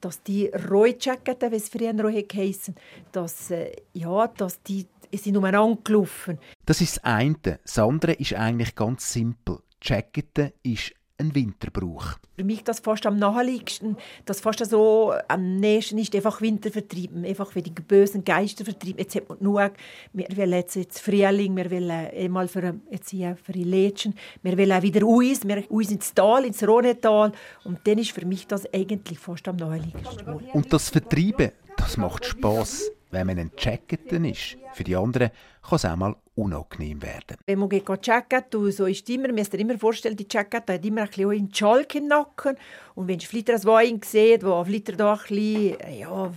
dass 0.00 0.22
die 0.22 0.46
Roy-Jacketen, 0.70 1.52
wie 1.52 1.56
es 1.56 1.68
früher 1.68 1.92
noch 1.92 2.10
geheissen, 2.10 2.74
dass, 3.12 3.50
äh, 3.50 3.72
ja, 3.92 4.28
dass 4.28 4.62
die 4.62 4.86
sind 5.18 5.36
umeinander 5.36 5.78
gelaufen. 5.82 6.38
Das 6.66 6.80
ist 6.80 6.96
das 6.96 7.04
eine. 7.04 7.36
Das 7.62 7.78
andere 7.78 8.12
ist 8.12 8.34
eigentlich 8.34 8.74
ganz 8.74 9.12
simpel. 9.12 9.58
Jacketen 9.82 10.52
ist 10.62 10.92
ein 11.20 11.34
Winterbrauch. 11.34 12.14
Für 12.36 12.44
mich 12.44 12.64
das 12.64 12.80
fast 12.80 13.06
am 13.06 13.16
naheliegendsten, 13.16 13.96
das 14.24 14.40
fast 14.40 14.64
so 14.64 15.12
am 15.28 15.56
nächsten 15.56 15.98
ist 15.98 16.14
einfach 16.14 16.40
Winter 16.40 16.70
vertrieben, 16.70 17.24
einfach 17.24 17.54
wie 17.54 17.62
die 17.62 17.70
bösen 17.70 18.24
Geister 18.24 18.64
vertrieben. 18.64 18.98
Jetzt 18.98 19.14
hat 19.14 19.28
man 19.28 19.38
genug, 19.38 19.72
wir 20.12 20.26
wollen 20.36 20.52
jetzt, 20.52 20.76
jetzt 20.76 21.00
Frühling, 21.00 21.56
wir 21.56 21.70
wollen 21.70 21.90
einmal 21.90 22.48
für, 22.48 22.74
jetzt 22.90 23.10
hier 23.10 23.36
für 23.42 23.52
die 23.52 23.64
Lädchen, 23.64 24.14
wir 24.42 24.56
wollen 24.56 24.72
auch 24.72 24.82
wieder 24.82 25.06
uns, 25.06 25.46
wir 25.46 25.70
uns 25.70 25.90
ins 25.90 26.14
Tal, 26.14 26.46
ins 26.46 26.66
Rhonetal 26.66 27.32
und 27.64 27.86
dann 27.86 27.98
ist 27.98 28.12
für 28.12 28.24
mich 28.24 28.46
das 28.46 28.72
eigentlich 28.72 29.18
fast 29.18 29.46
am 29.48 29.56
naheliegendsten. 29.56 30.26
Und 30.52 30.72
das 30.72 30.88
Vertreiben, 30.88 31.52
das 31.76 31.96
macht 31.96 32.24
Spass 32.24 32.90
wenn 33.10 33.26
man 33.26 33.38
ein 33.38 33.50
Jacketen 33.56 34.24
ist. 34.24 34.56
Für 34.72 34.84
die 34.84 34.96
anderen 34.96 35.30
kann 35.62 35.76
es 35.76 35.84
auch 35.84 35.96
mal 35.96 36.16
unangenehm 36.34 37.02
werden. 37.02 37.36
Wenn 37.46 37.58
man 37.58 37.68
geht 37.68 37.84
Jacket, 38.02 38.46
so 38.50 38.86
ist 38.86 39.08
immer, 39.10 39.32
muss 39.32 39.50
dir 39.50 39.58
immer 39.58 39.78
vorstellen, 39.78 40.16
die 40.16 40.26
Jacket 40.30 40.68
hat 40.68 40.84
immer 40.84 41.02
ein 41.02 41.08
bisschen 41.08 41.30
einen 41.30 41.54
Schalk 41.54 41.94
im 41.94 42.06
Nacken. 42.06 42.56
Und 42.94 43.08
wenn 43.08 43.18
du 43.18 43.26
vielleicht 43.26 43.50
ein 43.50 43.64
Wein 43.64 44.00
sieht, 44.04 44.44
wo 44.44 44.64
vielleicht 44.64 44.98
da 44.98 45.12
ein 45.12 45.18
bisschen, 45.18 45.76
ja, 45.98 46.32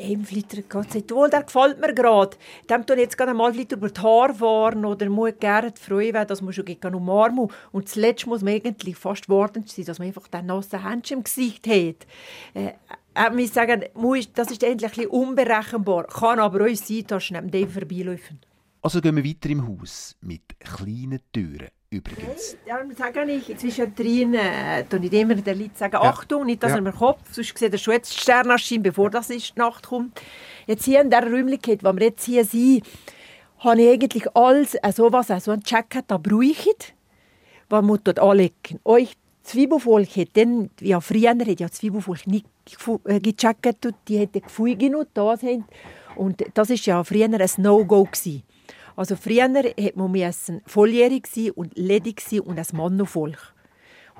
ein 0.00 0.24
Flitter, 0.24 0.62
Gott 0.68 0.92
sei 0.92 1.02
Dank, 1.06 1.30
der 1.30 1.42
gefällt 1.44 1.80
mir 1.80 1.94
gerade. 1.94 2.36
Dem 2.68 2.84
tun 2.84 2.98
jetzt 2.98 3.16
gerade 3.16 3.32
mal 3.32 3.52
Flitter 3.52 3.76
über 3.76 3.88
die 3.88 4.00
Haare 4.00 4.34
fahren 4.34 4.84
oder 4.84 5.08
muss 5.08 5.34
gerne 5.38 5.72
freuen, 5.78 6.14
weil 6.14 6.26
das 6.26 6.42
man 6.42 6.52
schon 6.52 6.64
gegen 6.64 6.94
umarmen 6.94 7.48
Und 7.70 7.88
zuletzt 7.88 8.26
muss 8.26 8.42
man 8.42 8.54
eigentlich 8.54 8.96
fast 8.96 9.28
wartend 9.28 9.70
sein, 9.70 9.84
dass 9.84 10.00
man 10.00 10.08
einfach 10.08 10.26
den 10.26 10.46
nassen 10.46 10.84
Händchen 10.84 11.18
im 11.18 11.24
Gesicht 11.24 11.66
hat. 11.68 12.06
Äh, 12.54 12.72
äh, 13.18 13.40
ich 13.42 13.52
sagen, 13.52 13.84
das 14.34 14.50
ist 14.50 14.62
endlich 14.62 14.90
ein 14.90 14.94
bisschen 14.96 15.10
unberechenbar. 15.10 16.04
Kann 16.04 16.38
aber 16.38 16.64
auch 16.66 16.74
sein, 16.76 17.04
dass 17.06 17.30
neben 17.30 17.50
dem 17.50 17.68
vorbeilaufen. 17.68 18.40
Also 18.82 19.00
gehen 19.00 19.16
wir 19.16 19.24
weiter 19.24 19.50
im 19.50 19.66
Haus 19.66 20.16
mit 20.20 20.42
kleinen 20.60 21.20
Türen. 21.32 21.68
Übrigens. 21.90 22.56
Ja, 22.66 22.78
sage 22.96 23.24
ich, 23.32 23.56
zwischendrin 23.56 24.34
äh, 24.34 24.84
tue 24.84 25.00
ich 25.02 25.12
immer 25.12 25.34
den 25.34 25.58
Leuten 25.58 25.74
sagen, 25.74 25.96
Achtung, 25.96 26.44
nicht, 26.44 26.62
dass 26.62 26.72
Ja. 26.72 26.76
er 26.76 26.82
mir 26.82 26.92
Kopf, 26.92 27.20
sonst 27.32 27.56
sieht 27.56 27.72
er 27.72 27.78
schon 27.78 27.94
jetzt 27.94 28.14
die 28.14 28.20
Sterne 28.20 28.52
erscheinen, 28.52 28.82
bevor 28.82 29.08
das 29.08 29.30
ist, 29.30 29.54
die 29.56 29.58
Nacht 29.58 29.86
kommt. 29.88 30.20
Jetzt 30.66 30.84
hier 30.84 31.00
in 31.00 31.08
dieser 31.08 31.22
Räumlichkeit, 31.30 31.82
wo 31.82 31.92
wir 31.94 32.08
jetzt 32.08 32.24
hier 32.24 32.44
sind, 32.44 32.82
habe 33.60 33.80
ich 33.80 33.88
eigentlich 33.88 34.36
alles, 34.36 34.74
äh, 34.74 34.92
so 34.92 35.10
was, 35.10 35.30
äh, 35.30 35.40
so 35.40 35.50
ein 35.50 35.62
Jacket 35.64 36.04
da 36.08 36.18
bräuchte, 36.18 36.92
was 37.70 37.82
man 37.82 37.98
dort 38.04 38.18
anlegen. 38.18 38.80
Euch 38.84 39.16
Zwiebelvolk 39.48 40.16
hat 40.16 40.28
dann, 40.34 40.70
ja 40.80 41.00
früher 41.00 41.30
hat 41.30 41.60
ja 41.60 41.70
Zwiebelvolk 41.70 42.26
nicht 42.26 42.46
äh, 43.04 43.18
gejacket, 43.18 43.86
und 43.86 43.94
die 44.06 44.18
hätten 44.18 44.42
Gefühl 44.42 44.76
genug 44.76 45.08
da 45.14 45.36
sind. 45.36 45.64
Und 46.16 46.44
das 46.54 46.68
ist 46.68 46.84
ja 46.84 47.02
früher 47.02 47.24
ein 47.24 47.50
No-Go 47.56 48.04
gewesen. 48.04 48.42
Also 48.94 49.16
früher 49.16 49.44
hat 49.44 49.96
man 49.96 50.32
volljährig 50.66 51.26
sein 51.28 51.52
und 51.52 51.78
ledig 51.78 52.20
sein 52.20 52.40
und 52.40 52.58
ein 52.58 52.66
Mannenvolk. 52.76 53.54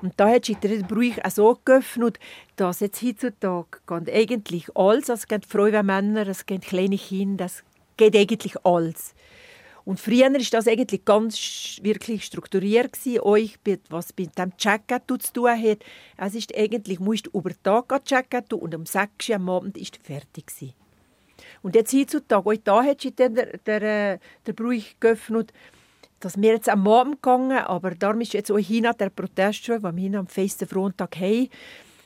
Und 0.01 0.13
da 0.17 0.29
hat 0.29 0.45
sich 0.45 0.57
der 0.57 0.81
Brauch 0.83 1.23
auch 1.23 1.29
so 1.29 1.59
geöffnet, 1.63 2.17
dass 2.55 2.79
jetzt 2.79 3.01
heutzutage 3.03 3.79
eigentlich 3.89 4.75
alles, 4.75 5.09
es 5.09 5.27
geht 5.27 5.45
Frauen, 5.45 5.85
Männer, 5.85 6.27
es 6.27 6.45
geht 6.45 6.61
kleine 6.61 6.97
Kinder, 6.97 7.45
es 7.45 7.63
geht 7.97 8.15
eigentlich 8.15 8.55
alles. 8.65 9.13
Und 9.89 9.99
früher 9.99 10.31
war 10.31 10.39
das 10.51 10.67
eigentlich 10.67 11.03
ganz 11.03 11.79
wirklich 11.81 12.23
strukturiert 12.23 12.93
gewesen, 12.93 13.21
euch, 13.21 13.57
was 13.89 14.13
mit 14.15 14.37
dem 14.37 14.53
Jacket 14.59 15.01
zu 15.07 15.33
tun 15.33 15.49
hat. 15.49 15.79
Es 16.15 16.35
ist 16.35 16.55
eigentlich, 16.55 16.99
musst 16.99 17.25
du 17.25 17.31
über 17.39 17.49
den 17.49 17.63
Tag 17.63 17.89
tun 18.47 18.59
und 18.59 18.75
um 18.75 18.85
6 18.85 19.29
Uhr 19.29 19.35
am 19.37 19.49
Abend 19.49 19.77
ist 19.79 19.97
fertig. 19.97 20.75
Und 21.63 21.73
jetzt 21.73 21.91
heutzutage, 21.91 22.47
auch 22.47 22.63
da 22.63 22.83
hat 22.83 23.01
sich 23.01 23.15
der, 23.15 23.29
der, 23.29 23.81
äh, 23.81 24.19
der 24.45 24.53
Brauch 24.53 24.83
geöffnet, 24.99 25.53
dass 26.19 26.39
wir 26.39 26.51
jetzt 26.51 26.69
am 26.69 26.87
Abend 26.87 27.23
gegangen, 27.23 27.57
aber 27.57 27.95
darum 27.95 28.21
ist 28.21 28.33
jetzt 28.33 28.51
auch 28.51 28.59
China 28.59 28.93
der 28.93 29.09
Protest 29.09 29.65
schon, 29.65 29.81
den 29.81 29.97
wir 29.97 30.19
am 30.19 30.27
festen 30.27 30.67
Frontag 30.67 31.15
haben, 31.15 31.49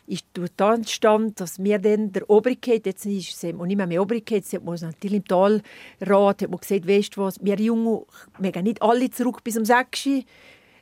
ist 0.05 0.25
da 0.57 0.73
entstanden, 0.73 1.33
dass 1.35 1.63
wir 1.63 1.79
dann 1.79 2.11
der 2.11 2.29
Obrigkeit, 2.29 2.85
jetzt 2.85 3.05
ist 3.05 3.35
es 3.35 3.43
eben 3.43 3.65
nicht 3.65 3.77
mehr, 3.77 3.87
mehr 3.87 4.01
Obrigkeit, 4.01 4.43
jetzt 4.43 4.53
hat 4.53 4.63
man 4.63 4.77
natürlich 4.79 5.17
im 5.17 5.25
Talrat 5.25 6.41
hat 6.41 6.49
man 6.49 6.59
gesagt, 6.59 6.87
weißt 6.87 7.15
du 7.15 7.21
was, 7.21 7.43
wir 7.43 7.59
Jungen, 7.59 8.01
wir 8.39 8.51
gehen 8.51 8.63
nicht 8.63 8.81
alle 8.81 9.09
zurück 9.09 9.43
bis 9.43 9.57
um 9.57 9.65
6 9.65 10.05
Uhr, 10.05 10.23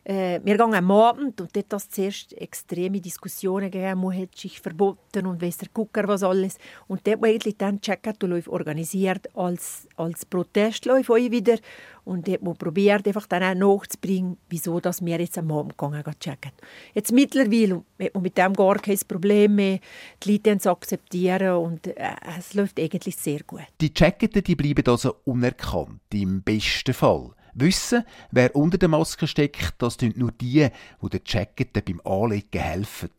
Äh, 0.03 0.39
wir 0.43 0.57
gehen 0.57 0.73
am 0.73 0.91
Abend 0.91 1.39
und 1.41 1.55
dort 1.55 1.73
hat 1.73 1.73
es 1.73 1.89
zuerst 1.89 2.33
extreme 2.33 2.99
Diskussionen 2.99 3.69
gegeben, 3.69 4.01
man 4.01 4.19
hat 4.19 4.35
sich 4.35 4.59
verboten 4.59 5.27
und 5.27 5.41
weiss 5.41 5.57
der 5.57 5.69
Gucker 5.71 6.07
was 6.07 6.23
alles. 6.23 6.57
Und 6.87 7.05
dort 7.05 7.21
man 7.21 7.29
eigentlich 7.29 7.57
dann 7.57 7.79
Check-Out-Läufe 7.79 8.51
organisiert 8.51 9.29
als, 9.35 9.87
als 9.97 10.25
Protestläufe 10.25 11.13
wieder. 11.31 11.57
Und 12.03 12.27
dort 12.27 12.41
man 12.41 12.55
probiert, 12.55 13.05
einfach 13.05 13.27
dann 13.27 13.43
auch 13.43 13.79
nachzubringen, 13.79 14.37
wieso 14.49 14.79
dass 14.79 15.05
wir 15.05 15.19
jetzt 15.19 15.37
am 15.37 15.51
Abend 15.51 15.77
gehen 15.77 16.03
checken. 16.19 16.51
Jetzt 16.95 17.11
mittlerweile 17.11 17.83
hat 17.99 18.13
man 18.15 18.23
mit 18.23 18.37
dem 18.39 18.53
gar 18.53 18.79
kein 18.79 18.97
Problem 19.07 19.55
mehr. 19.55 19.79
Die 20.23 20.31
Leute 20.31 20.51
es 20.51 20.65
akzeptieren 20.65 21.57
und 21.57 21.85
äh, 21.85 22.15
es 22.39 22.55
läuft 22.55 22.79
eigentlich 22.79 23.17
sehr 23.17 23.41
gut. 23.43 23.61
Die 23.79 23.91
Jacketen 23.95 24.43
die 24.43 24.55
bleiben 24.55 24.83
also 24.87 25.17
unerkannt, 25.25 26.01
im 26.11 26.41
besten 26.41 26.95
Fall. 26.95 27.35
Wissen, 27.53 28.03
wer 28.31 28.55
unter 28.55 28.77
der 28.77 28.89
Maske 28.89 29.27
steckt, 29.27 29.75
das 29.79 29.97
tun 29.97 30.13
nur 30.15 30.31
die, 30.31 30.69
die 31.01 31.09
den 31.09 31.21
Jacketen 31.25 31.83
beim 31.83 32.01
Anlegen 32.05 32.61
helfen. 32.61 33.09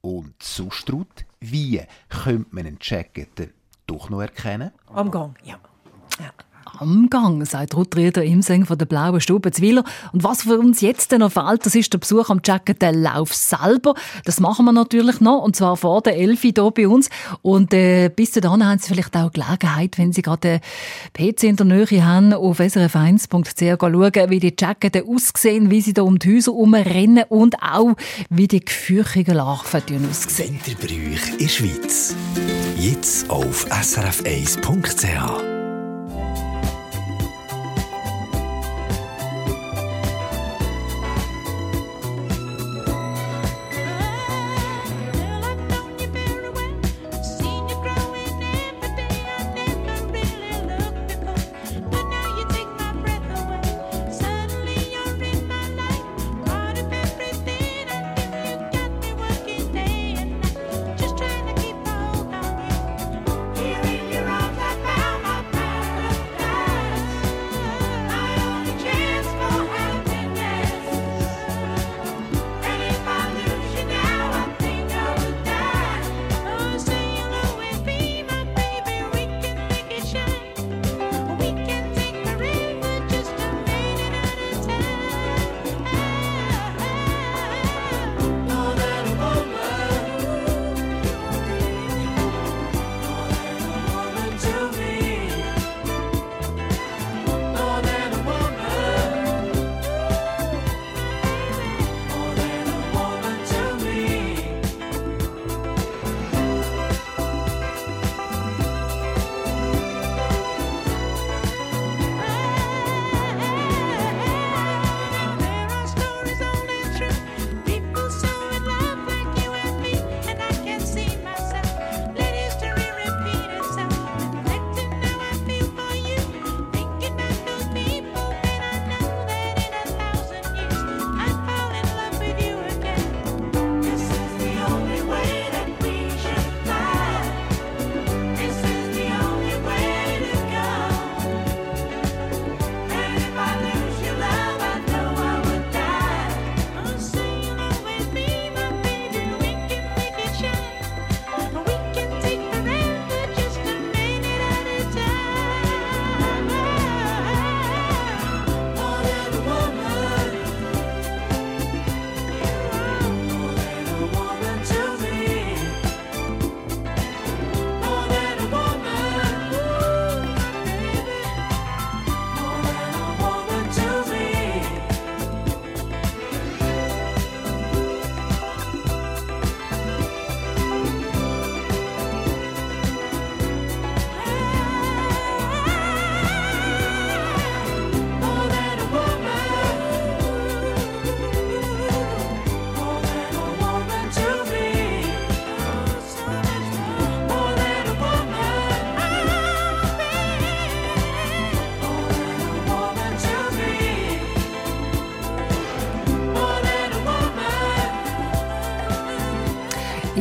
Und 0.00 0.42
sonst, 0.42 0.92
wie 1.40 1.82
könnte 2.08 2.54
man 2.54 2.66
einen 2.66 2.78
Jacketen 2.80 3.52
doch 3.86 4.10
noch 4.10 4.20
erkennen? 4.20 4.70
Am 4.86 5.10
Gang, 5.10 5.36
ja. 5.44 5.58
Am 6.78 7.08
Gang, 7.10 7.44
sagt 7.46 7.76
Ruth 7.76 7.96
Rieder 7.96 8.24
Imseng 8.24 8.66
von 8.66 8.78
der 8.78 8.86
Blauen 8.86 9.20
Stube 9.20 9.50
Zwiler. 9.52 9.84
Und 10.12 10.24
was 10.24 10.42
für 10.42 10.58
uns 10.58 10.80
jetzt 10.80 11.12
noch 11.12 11.32
fehlt, 11.32 11.64
das 11.64 11.74
ist 11.74 11.92
der 11.92 11.98
Besuch 11.98 12.30
am 12.30 12.40
Jacket 12.44 12.82
der 12.82 12.92
Lauf 12.92 13.34
selber. 13.34 13.94
Das 14.24 14.40
machen 14.40 14.64
wir 14.64 14.72
natürlich 14.72 15.20
noch, 15.20 15.42
und 15.42 15.56
zwar 15.56 15.76
vor 15.76 16.02
der 16.02 16.16
Elfi 16.16 16.52
hier 16.54 16.70
bei 16.70 16.88
uns. 16.88 17.10
Und 17.42 17.72
äh, 17.74 18.08
bis 18.08 18.32
dahin 18.32 18.66
haben 18.66 18.78
Sie 18.78 18.88
vielleicht 18.88 19.16
auch 19.16 19.32
Gelegenheit, 19.32 19.98
wenn 19.98 20.12
Sie 20.12 20.22
gerade 20.22 20.60
den 21.18 21.34
PC 21.34 21.44
in 21.44 21.56
der 21.56 21.66
Nähe 21.66 22.04
haben, 22.04 22.32
auf 22.32 22.60
srf1.ch 22.60 23.80
schauen, 23.80 24.30
wie 24.30 24.40
die 24.40 24.54
Jacketen 24.58 25.08
aussehen, 25.08 25.70
wie 25.70 25.80
sie 25.80 25.94
da 25.94 26.02
um 26.02 26.18
die 26.18 26.34
Häuser 26.34 26.52
herumrennen 26.52 27.24
und 27.28 27.56
auch, 27.62 27.94
wie 28.30 28.48
die 28.48 28.64
gefürchigen 28.64 29.34
Larven 29.34 29.82
aussehen. 30.10 30.58
In 30.66 31.38
der 31.38 31.48
Schweiz. 31.48 32.14
Jetzt 32.78 33.30
auf 33.30 33.66
srf1.ch. 33.70 35.53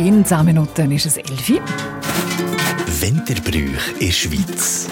In 0.03 0.25
10 0.25 0.43
Minuten 0.43 0.91
ist 0.91 1.05
es 1.05 1.15
11 1.15 1.49
Uhr. 1.51 1.61
Winterbrüch 2.99 3.93
in 3.99 4.07
der 4.07 4.11
Schweiz. 4.11 4.89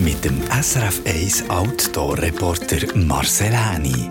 Mit 0.00 0.24
dem 0.24 0.42
SRF 0.50 1.00
1 1.06 1.48
Outdoor-Reporter 1.48 2.96
Marcel 2.96 3.52
Häni. 3.52 4.10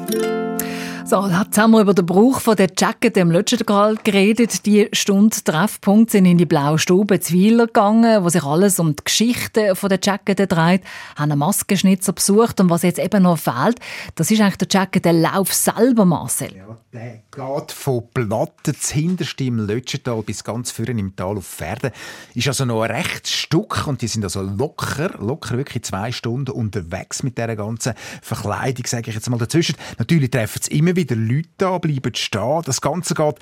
So, 1.03 1.27
jetzt 1.57 1.63
haben 1.63 1.71
wir 1.71 1.81
über 1.81 1.95
den 1.95 2.05
Brauch 2.05 2.39
von 2.39 2.55
der 2.55 2.69
Jacket 2.77 3.17
im 3.17 3.31
letzten 3.31 3.65
geredet. 4.03 4.63
Die 4.67 4.89
Stunde 4.93 5.37
Treffpunkt 5.43 6.11
sind 6.11 6.25
in 6.25 6.37
die 6.37 6.45
blaue 6.45 6.77
Stube 6.77 7.19
Zweiler 7.19 7.65
gegangen, 7.65 8.23
wo 8.23 8.29
sich 8.29 8.43
alles 8.43 8.79
um 8.79 8.95
die 8.95 9.03
Geschichte 9.03 9.75
von 9.75 9.89
der 9.89 9.97
Jacket 9.99 10.37
dreht, 10.37 10.83
haben 11.15 11.31
einen 11.31 11.39
Maskenschnitzer 11.39 12.13
besucht 12.13 12.59
und 12.61 12.69
was 12.69 12.83
jetzt 12.83 12.99
eben 12.99 13.23
noch 13.23 13.39
fehlt, 13.39 13.79
das 14.13 14.29
ist 14.29 14.39
eigentlich 14.39 14.57
der 14.57 14.67
Jacket 14.69 15.05
der 15.05 15.13
Lauf 15.13 15.51
selber, 15.51 16.05
Marcel. 16.05 16.51
Der 16.93 17.23
geht 17.31 17.71
von 17.71 18.07
Platten 18.13 18.75
hinterste 18.79 19.43
im 19.43 19.65
Lötschental 19.65 20.21
bis 20.21 20.43
ganz 20.43 20.69
vorne 20.69 20.99
im 20.99 21.15
Tal 21.15 21.37
auf 21.37 21.45
Pferden. 21.47 21.91
Ist 22.35 22.47
also 22.47 22.65
noch 22.65 22.83
ein 22.83 22.91
rechtes 22.91 23.31
Stück 23.31 23.87
und 23.87 24.03
die 24.03 24.07
sind 24.07 24.23
also 24.23 24.41
locker, 24.41 25.15
locker 25.19 25.57
wirklich 25.57 25.83
zwei 25.83 26.11
Stunden 26.11 26.51
unterwegs 26.51 27.23
mit 27.23 27.37
dieser 27.37 27.55
ganzen 27.55 27.93
Verkleidung, 28.21 28.85
sage 28.85 29.09
ich 29.09 29.15
jetzt 29.15 29.29
mal 29.29 29.37
dazwischen. 29.37 29.75
Natürlich 29.97 30.29
treffen 30.29 30.61
sie 30.61 30.77
immer 30.77 30.95
wieder 30.95 31.15
Leute 31.15 31.46
an, 31.61 31.81
bleiben 31.81 32.15
stehen. 32.15 32.61
Das 32.65 32.81
Ganze 32.81 33.13
geht 33.13 33.39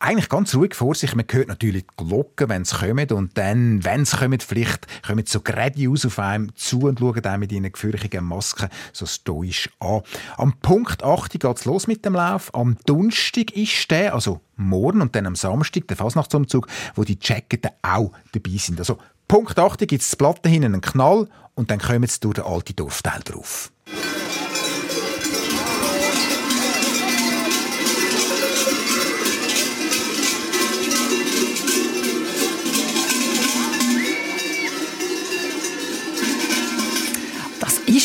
eigentlich 0.00 0.30
ganz 0.30 0.54
ruhig 0.54 0.74
vor 0.74 0.94
sich. 0.94 1.14
Man 1.14 1.26
hört 1.30 1.48
natürlich 1.48 1.84
die 1.84 2.04
Glocken, 2.04 2.48
wenn 2.48 2.64
sie 2.64 2.74
kommen. 2.74 3.10
Und 3.10 3.36
dann, 3.36 3.84
wenn 3.84 4.06
sie 4.06 4.16
kommen, 4.16 4.40
vielleicht 4.40 4.86
kommen 5.06 5.24
so 5.26 5.40
geradeaus 5.40 6.06
auf 6.06 6.18
einem 6.18 6.56
zu 6.56 6.80
und 6.80 6.98
schauen 6.98 7.20
dann 7.22 7.38
mit 7.38 7.52
ihren 7.52 7.70
gefürchigen 7.70 8.24
Masken 8.24 8.70
so 8.94 9.04
stoisch 9.04 9.68
an. 9.78 10.00
Am 10.38 10.54
Punkt 10.60 11.04
8 11.04 11.32
geht 11.32 11.44
es 11.44 11.66
los 11.66 11.86
mit 11.86 12.04
dem 12.04 12.14
Lauf. 12.14 12.52
Am 12.54 12.78
Donnerstag 12.86 13.52
ist 13.52 13.90
der, 13.90 14.14
also 14.14 14.40
morgen 14.56 15.02
und 15.02 15.14
dann 15.14 15.26
am 15.26 15.36
Samstag, 15.36 15.86
der 15.88 15.98
Fasnachtsumzug, 15.98 16.66
wo 16.94 17.04
die 17.04 17.18
Jacketen 17.20 17.70
auch 17.82 18.12
dabei 18.32 18.56
sind. 18.56 18.78
Also 18.78 18.98
Punkt 19.28 19.58
8 19.58 19.86
gibt 19.86 20.02
es 20.02 20.16
Platte 20.16 20.48
hinten 20.48 20.72
einen 20.72 20.80
Knall 20.80 21.28
und 21.54 21.70
dann 21.70 21.78
kommen 21.78 22.08
sie 22.08 22.20
durch 22.20 22.34
den 22.34 22.44
alten 22.44 22.74
Dorfteil 22.74 23.20
drauf. 23.22 23.70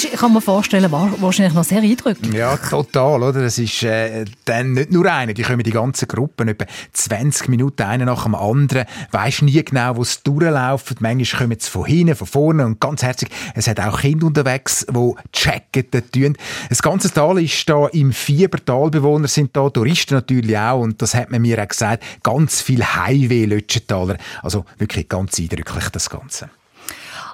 Ist, 0.04 0.14
kann 0.20 0.34
mir 0.34 0.42
vorstellen, 0.42 0.92
wa- 0.92 1.12
wahrscheinlich 1.20 1.54
noch 1.54 1.64
sehr 1.64 1.82
eindrücklich. 1.82 2.34
Ja, 2.34 2.56
total, 2.58 3.24
oder? 3.24 3.42
Das 3.42 3.58
ist 3.58 3.84
äh, 3.84 4.26
dann 4.46 4.74
nicht 4.74 4.92
nur 4.92 5.12
einer, 5.12 5.34
die 5.34 5.44
kommen 5.44 5.64
die 5.64 5.72
ganzen 5.72 6.08
Gruppen, 6.08 6.48
etwa 6.48 6.66
20 6.94 7.48
Minuten 7.50 7.84
einer 7.84 8.06
nach 8.06 8.24
dem 8.24 8.36
anderen. 8.36 8.86
Weisst 9.12 9.42
nie 9.42 9.64
genau, 9.64 9.96
wo 9.98 10.04
sie 10.04 10.18
durchlaufen. 10.24 10.98
Manchmal 11.00 11.42
kommen 11.42 11.58
sie 11.60 11.70
von 11.70 11.86
hinten, 11.86 12.16
von 12.16 12.28
vorne 12.28 12.66
und 12.66 12.80
ganz 12.80 13.04
herzig. 13.04 13.30
Es 13.54 13.68
hat 13.68 13.80
auch 13.80 14.00
Kinder 14.02 14.28
unterwegs, 14.28 14.86
die 14.90 15.14
Jacketen 15.34 16.04
tun. 16.12 16.38
Das 16.70 16.82
ganze 16.82 17.12
Tal 17.12 17.42
ist 17.42 17.68
da 17.70 17.88
im 17.88 18.12
Fiebertal. 18.14 18.90
Bewohner 18.90 19.28
sind 19.28 19.56
da, 19.56 19.70
Touristen 19.70 20.16
natürlich 20.16 20.58
auch. 20.58 20.82
Und 20.82 21.02
das 21.02 21.14
hat 21.16 21.32
man 21.32 21.42
mir 21.42 21.62
auch 21.62 21.68
gesagt. 21.68 22.04
Ganz 22.24 22.62
viel 22.62 22.84
Highway-Lötschentaler. 22.84 24.18
Also 24.42 24.66
wirklich 24.78 25.10
ganz 25.10 25.40
eindrücklich, 25.40 25.90
das 25.90 26.10
Ganze. 26.10 26.50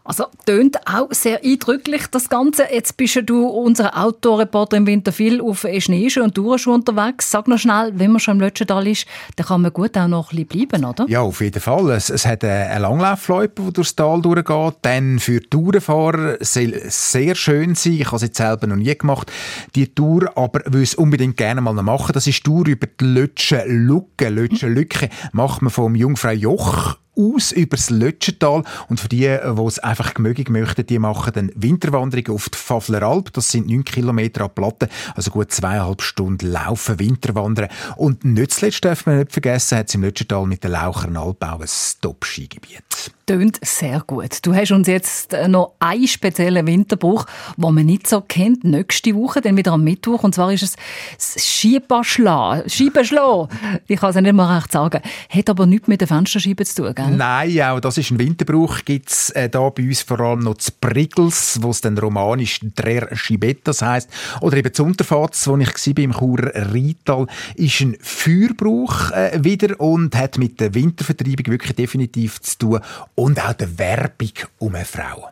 Also, 0.04 0.26
tönt 0.46 0.78
auch 0.88 1.12
sehr 1.12 1.44
eindrücklich, 1.44 2.08
das 2.10 2.30
Ganze. 2.30 2.64
Jetzt 2.72 2.98
bist 2.98 3.16
ja 3.16 3.22
du 3.22 3.46
unser 3.46 3.96
Outdoor-Reporter 3.98 4.78
im 4.78 4.88
Winter 4.88 5.12
viel 5.12 5.42
auf 5.42 5.66
Schneeschuhen 5.78 6.28
und 6.28 6.36
Tourschuhen 6.36 6.76
unterwegs. 6.76 7.30
Sag 7.30 7.48
noch 7.48 7.60
schnell, 7.60 7.92
wenn 7.96 8.12
man 8.12 8.20
schon 8.20 8.36
im 8.36 8.42
Lötschental 8.42 8.88
ist, 8.88 9.06
dann 9.36 9.46
kann 9.46 9.62
man 9.62 9.72
gut 9.72 9.98
auch 9.98 10.08
noch 10.08 10.32
ein 10.32 10.46
bisschen 10.46 10.68
bleiben, 10.68 10.86
oder? 10.86 11.06
Ja, 11.08 11.22
auf 11.22 11.42
jeden 11.42 11.62
Fall. 11.62 11.92
Es, 11.92 12.10
es 12.10 12.26
hat 12.26 12.44
eine 12.44 12.72
eine 12.72 12.80
Langlaufloipe, 12.80 13.62
die 13.62 13.74
durchs 13.74 13.96
Tal 13.96 14.22
durchgeht. 14.22 14.76
Dann 14.82 15.20
für 15.20 15.42
Tourenfahrer 15.42 16.38
soll 16.40 16.82
sehr 16.86 17.36
schön 17.36 17.76
sein. 17.76 17.94
Ich 17.94 18.12
habe 18.12 18.22
jetzt 18.22 18.38
selber 18.38 18.68
noch 18.68 18.76
nie 18.76 18.96
gemacht, 18.96 19.32
die 19.76 19.94
Tour, 19.94 20.32
aber 20.36 20.62
will 20.66 20.84
es 20.84 20.96
unbedingt 20.96 21.38
gerne 21.38 21.62
mal 21.62 21.74
noch 21.74 21.84
machen. 21.84 22.14
Das 22.14 22.28
ist 22.28 22.40
die 22.40 22.44
Tour 22.44 22.68
über 22.68 22.88
die 22.88 23.06
Lötschen-Lücke. 23.06 24.30
Lötschen-Lücke 24.30 25.10
macht 25.32 25.62
man 25.62 25.72
vom 25.72 25.96
Jungfrau 25.96 26.32
Joch 26.32 26.98
aus 27.16 27.52
übers 27.52 27.90
Lötschental. 27.90 28.64
Und 28.90 29.00
für 29.00 29.10
die, 29.10 29.20
die 29.20 29.62
es 29.66 29.80
einfach 29.80 30.14
gemöglich 30.14 30.50
möchten, 30.50 30.86
die 30.86 31.00
machen 31.00 31.34
dann 31.34 31.52
Winterwanderung 31.56 32.36
auf 32.36 32.50
die 32.50 32.58
Fafler 32.58 33.04
Alp. 33.04 33.34
Das 33.34 33.50
sind 33.50 33.68
9 33.68 33.84
Kilometer 33.84 34.46
ab 34.46 34.56
Platte, 34.56 34.90
also 35.16 35.32
gut 35.32 35.52
zweieinhalb 35.52 36.02
Stunden 36.02 36.52
laufen, 36.52 37.00
Winterwandern. 37.00 37.70
Und 37.96 38.26
nicht 38.26 38.52
zuletzt 38.52 38.84
darf 38.86 39.06
man 39.06 39.20
nicht 39.20 39.32
vergessen, 39.32 39.78
hat 39.78 39.90
es 39.90 39.96
im 39.96 40.02
Lötschental 40.02 40.46
mit 40.46 40.64
der 40.64 40.72
Lauchern 40.72 41.18
Alp 41.18 41.44
auch 41.44 41.62
ein 41.62 41.70
Top-Skigebiet. 42.02 43.12
Tönt 43.32 43.60
sehr 43.62 44.04
gut. 44.06 44.40
Du 44.42 44.54
hast 44.54 44.72
uns 44.72 44.90
jetzt 44.90 45.34
äh, 45.34 45.48
noch 45.48 45.76
einen 45.80 46.06
speziellen 46.06 46.68
Winterbuch, 46.68 47.26
den 47.56 47.74
man 47.74 47.86
nicht 47.86 48.06
so 48.06 48.20
kennt, 48.20 48.66
nächste 48.66 49.16
Woche, 49.16 49.40
dann 49.40 49.56
wieder 49.56 49.72
am 49.72 49.86
Mittwoch. 49.86 50.24
Und 50.24 50.36
zwar 50.36 50.52
ist 50.52 50.64
es 50.64 50.76
das 51.16 51.42
Schieberschla. 51.42 52.64
Schieberschla. 52.68 53.48
Ich 53.88 54.02
kann 54.02 54.10
es 54.10 54.16
ja 54.18 54.22
nicht 54.22 54.34
mal 54.34 54.54
recht 54.54 54.74
sagen. 54.74 55.00
Hat 55.30 55.50
aber 55.50 55.66
nichts 55.66 55.88
mit 55.88 56.02
den 56.02 56.10
Fensterscheiben 56.10 56.66
zu 56.66 56.84
tun, 56.84 56.94
gell? 56.94 57.12
Nein, 57.12 57.62
auch 57.62 57.80
das 57.80 57.98
ist 58.00 58.12
ein 58.12 58.20
Winterbrauch. 58.20 58.80
Gibt 58.84 59.10
es 59.10 59.30
äh, 59.30 59.48
da 59.48 59.70
bei 59.70 59.84
uns 59.84 60.02
vor 60.02 60.20
allem 60.20 60.40
noch 60.40 60.56
das 60.56 60.70
Priggels, 60.70 61.60
wo 61.62 61.70
es 61.70 61.80
dann 61.80 61.98
romanisch 61.98 62.60
«Drer 62.76 63.16
Schibettas» 63.16 63.82
heisst. 63.82 64.10
Oder 64.42 64.58
eben 64.58 64.74
das 64.74 64.80
Unterfatz, 64.82 65.48
wo 65.48 65.56
ich 65.56 65.70
war 65.70 66.04
im 66.04 66.12
Churer 66.12 66.52
Rheintal, 66.54 67.28
ist 67.56 67.80
ein 67.80 67.96
Feuerbrauch 68.02 69.12
äh, 69.12 69.40
wieder 69.42 69.80
und 69.80 70.18
hat 70.18 70.38
mit 70.38 70.60
der 70.60 70.74
Wintervertreibung 70.74 71.46
wirklich 71.48 71.78
definitiv 71.78 72.42
zu 72.42 72.58
tun. 72.58 72.80
Und 73.22 73.40
auch 73.40 73.54
der 73.54 73.78
Werbung 73.78 74.32
um 74.58 74.74
eine 74.74 74.84
Frau. 74.84 75.30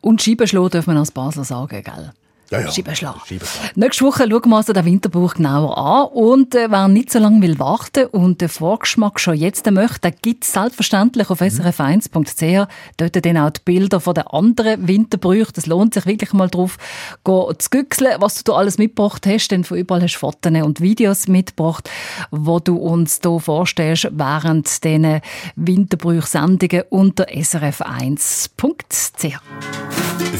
Und 0.00 0.22
Scheibenschlau 0.22 0.68
darf 0.68 0.86
man 0.86 0.96
als 0.96 1.10
Basler 1.10 1.42
sagen, 1.42 1.82
gell? 1.82 2.12
Ja, 2.52 2.60
ja. 2.60 2.70
Scheibenschlau. 2.70 3.14
Scheibenschlau. 3.26 3.62
Nächste 3.76 4.04
Woche 4.04 4.28
schauen 4.28 4.50
wir 4.50 4.56
uns 4.58 4.66
den 4.66 4.84
Winterbuch 4.84 5.34
genauer 5.34 5.78
an. 5.78 6.08
Und 6.08 6.54
äh, 6.54 6.70
wer 6.70 6.86
nicht 6.86 7.10
so 7.10 7.18
lange 7.18 7.40
will 7.40 7.58
warten 7.58 8.04
und 8.08 8.42
den 8.42 8.50
Vorgeschmack 8.50 9.18
schon 9.18 9.36
jetzt 9.36 9.70
möchte, 9.70 10.10
den 10.10 10.14
gibt 10.20 10.44
es 10.44 10.52
selbstverständlich 10.52 11.30
auf 11.30 11.40
srf1.ch. 11.40 12.68
Dort 12.98 13.24
dann 13.24 13.38
auch 13.38 13.50
die 13.50 13.60
Bilder 13.64 14.00
von 14.00 14.12
den 14.12 14.26
anderen 14.26 14.86
Winterbrüchen. 14.86 15.54
Das 15.54 15.64
lohnt 15.64 15.94
sich 15.94 16.04
wirklich 16.04 16.34
mal 16.34 16.50
drauf, 16.50 16.76
zu 17.24 17.70
güchseln, 17.70 18.16
was 18.18 18.44
du 18.44 18.52
da 18.52 18.58
alles 18.58 18.76
mitgebracht 18.76 19.26
hast. 19.26 19.48
Denn 19.48 19.64
von 19.64 19.78
überall 19.78 20.02
hast 20.02 20.16
du 20.16 20.18
Fotos 20.18 20.52
und 20.52 20.82
Videos 20.82 21.28
mitgebracht, 21.28 21.88
wo 22.30 22.58
du 22.58 22.76
uns 22.76 23.20
hier 23.22 23.40
vorstellst 23.40 24.08
während 24.12 24.84
diesen 24.84 25.22
Winterbrüch-Sendungen 25.56 26.82
unter 26.90 27.24
srf1.ch. 27.28 28.52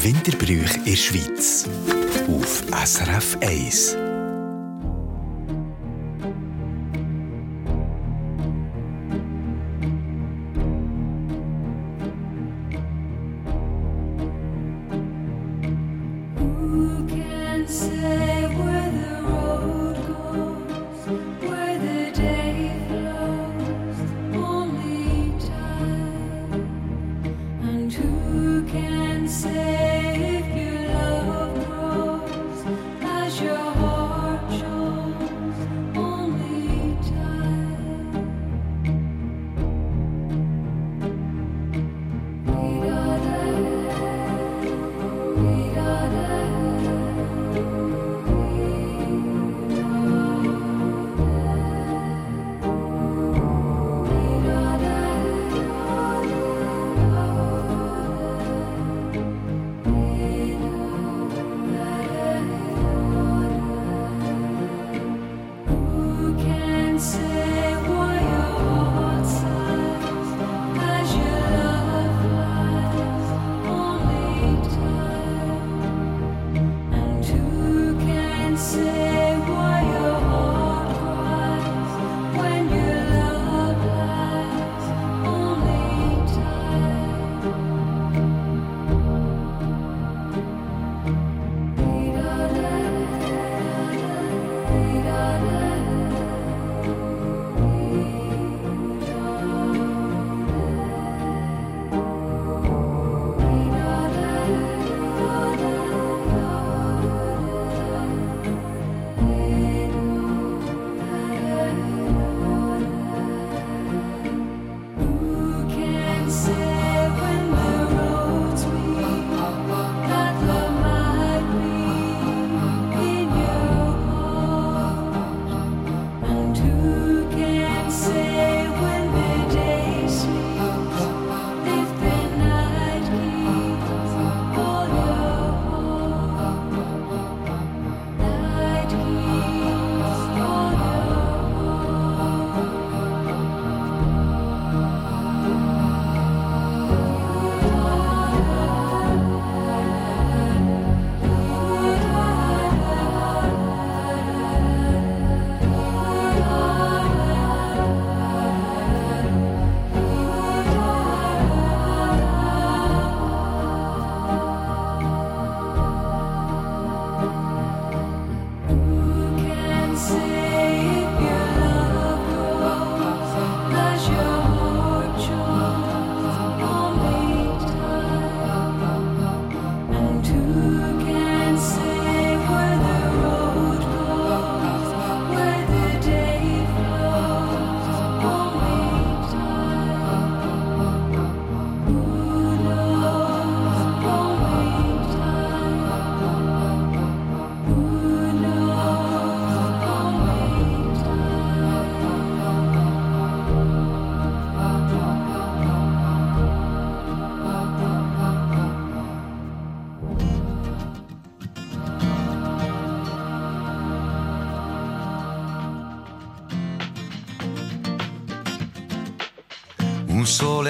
Winterbrüch 0.03 0.75
in 0.75 0.85
der 0.85 0.95
Schweiz. 0.95 1.67
Auf 2.27 2.63
SRF 2.71 3.37
1. 3.41 4.02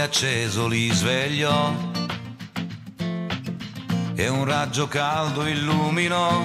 Acceso 0.04 0.68
li 0.68 0.90
svegliò 0.90 1.74
e 4.16 4.28
un 4.28 4.44
raggio 4.44 4.90
caldo 4.90 5.48
illuminò 5.48 6.44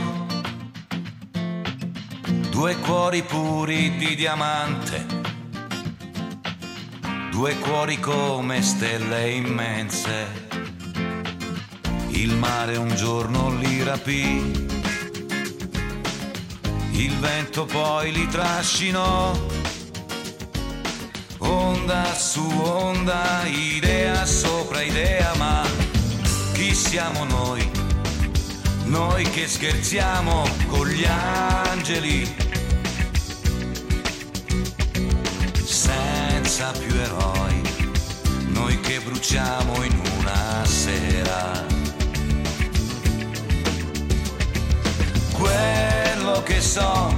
due 2.50 2.76
cuori 2.76 3.22
puri 3.24 3.96
di 3.96 4.14
diamante, 4.14 5.04
due 7.32 7.58
cuori 7.58 7.98
come 7.98 8.62
stelle 8.62 9.30
immense. 9.30 10.46
Il 12.10 12.36
mare 12.36 12.76
un 12.76 12.94
giorno 12.94 13.56
li 13.58 13.82
rapì, 13.82 14.68
il 16.92 17.16
vento 17.18 17.64
poi 17.64 18.12
li 18.12 18.28
trascinò, 18.28 19.57
onda 21.88 22.14
su 22.14 22.46
onda, 22.62 23.44
idea 23.46 24.26
sopra 24.26 24.82
idea, 24.82 25.32
ma 25.38 25.66
chi 26.52 26.74
siamo 26.74 27.24
noi? 27.24 27.66
Noi 28.84 29.24
che 29.30 29.48
scherziamo 29.48 30.46
con 30.66 30.86
gli 30.86 31.06
angeli, 31.06 32.30
senza 35.64 36.72
più 36.72 36.94
eroi, 36.94 37.62
noi 38.48 38.78
che 38.80 39.00
bruciamo 39.00 39.82
in 39.82 40.02
una 40.18 40.64
sera. 40.66 41.66
Quello 45.32 46.42
che 46.42 46.60
so 46.60 47.14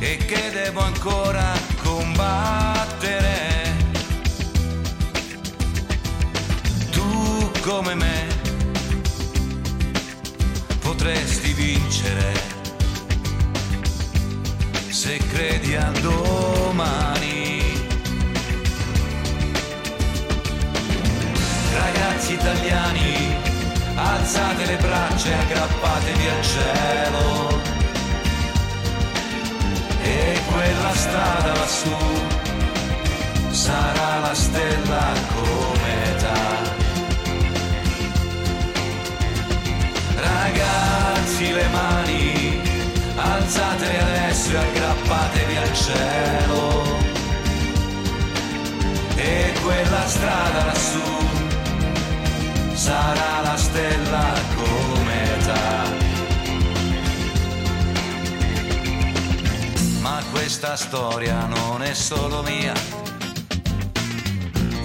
e 0.00 0.16
che 0.16 0.50
devo 0.52 0.80
ancora 0.80 1.52
combattere. 1.80 3.47
Come 7.68 7.94
me 7.96 8.26
potresti 10.80 11.52
vincere 11.52 12.32
se 14.88 15.18
credi 15.18 15.76
al 15.76 15.92
domani. 16.00 17.60
Ragazzi 21.74 22.32
italiani, 22.32 23.36
alzate 23.96 24.64
le 24.64 24.76
braccia 24.76 25.28
e 25.28 25.34
aggrappatevi 25.34 26.26
al 26.26 26.42
cielo. 26.42 27.60
E 30.00 30.40
quella 30.50 30.94
strada 30.94 31.52
lassù 31.52 31.96
sarà 33.50 34.20
la 34.20 34.34
stella 34.34 35.12
cometa. 35.34 36.87
Ragazzi 41.38 41.52
le 41.54 41.68
mani, 41.68 42.60
alzatele 43.14 44.02
adesso 44.02 44.50
e 44.50 44.56
aggrappatevi 44.56 45.56
al 45.56 45.72
cielo. 45.72 46.82
E 49.14 49.52
quella 49.62 50.06
strada 50.08 50.64
lassù 50.64 51.00
sarà 52.74 53.40
la 53.42 53.56
stella 53.56 54.32
cometa. 54.56 55.84
Ma 60.00 60.20
questa 60.32 60.74
storia 60.74 61.46
non 61.46 61.84
è 61.84 61.94
solo 61.94 62.42
mia, 62.42 62.74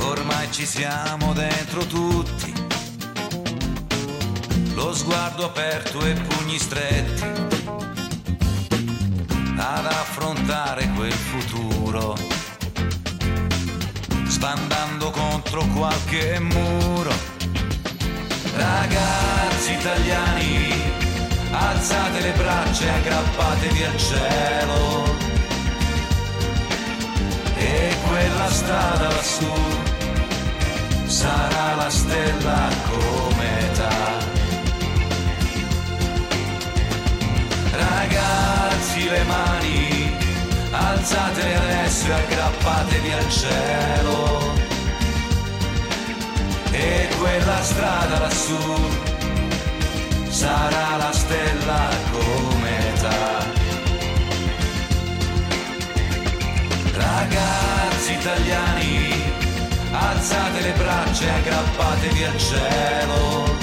ormai 0.01 0.51
ci 0.51 0.67
siamo 0.67 1.33
dentro 1.33 1.83
tutti 1.87 2.52
lo 4.83 4.93
sguardo 4.93 5.45
aperto 5.45 6.05
e 6.05 6.13
pugni 6.13 6.59
stretti 6.59 7.23
ad 9.55 9.85
affrontare 9.85 10.89
quel 10.93 11.13
futuro, 11.13 12.17
sbandando 14.25 15.09
contro 15.11 15.65
qualche 15.73 16.37
muro. 16.39 17.13
Ragazzi 18.55 19.71
italiani, 19.71 20.73
alzate 21.51 22.19
le 22.19 22.31
braccia 22.31 22.83
e 22.83 22.89
aggrappatevi 22.89 23.83
al 23.83 23.97
cielo. 23.97 25.15
E 27.55 27.95
quella 28.05 28.51
strada 28.51 29.07
lassù 29.07 29.53
sarà 31.05 31.75
la 31.75 31.89
stella 31.89 32.67
cometa. 32.89 34.12
Le 39.09 39.23
mani, 39.25 40.15
alzatele 40.71 41.55
adesso 41.55 42.07
e 42.07 42.13
aggrappatevi 42.13 43.11
al 43.11 43.29
cielo. 43.29 44.53
E 46.71 47.09
quella 47.19 47.61
strada 47.61 48.19
lassù 48.19 48.57
sarà 50.29 50.95
la 50.97 51.11
stella 51.11 51.89
cometa. 52.11 53.15
Ragazzi 56.93 58.13
italiani, 58.13 59.21
alzate 59.91 60.61
le 60.61 60.71
braccia 60.71 61.25
e 61.25 61.29
aggrappatevi 61.29 62.23
al 62.23 62.37
cielo. 62.37 63.55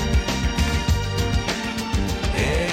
E 2.35 2.73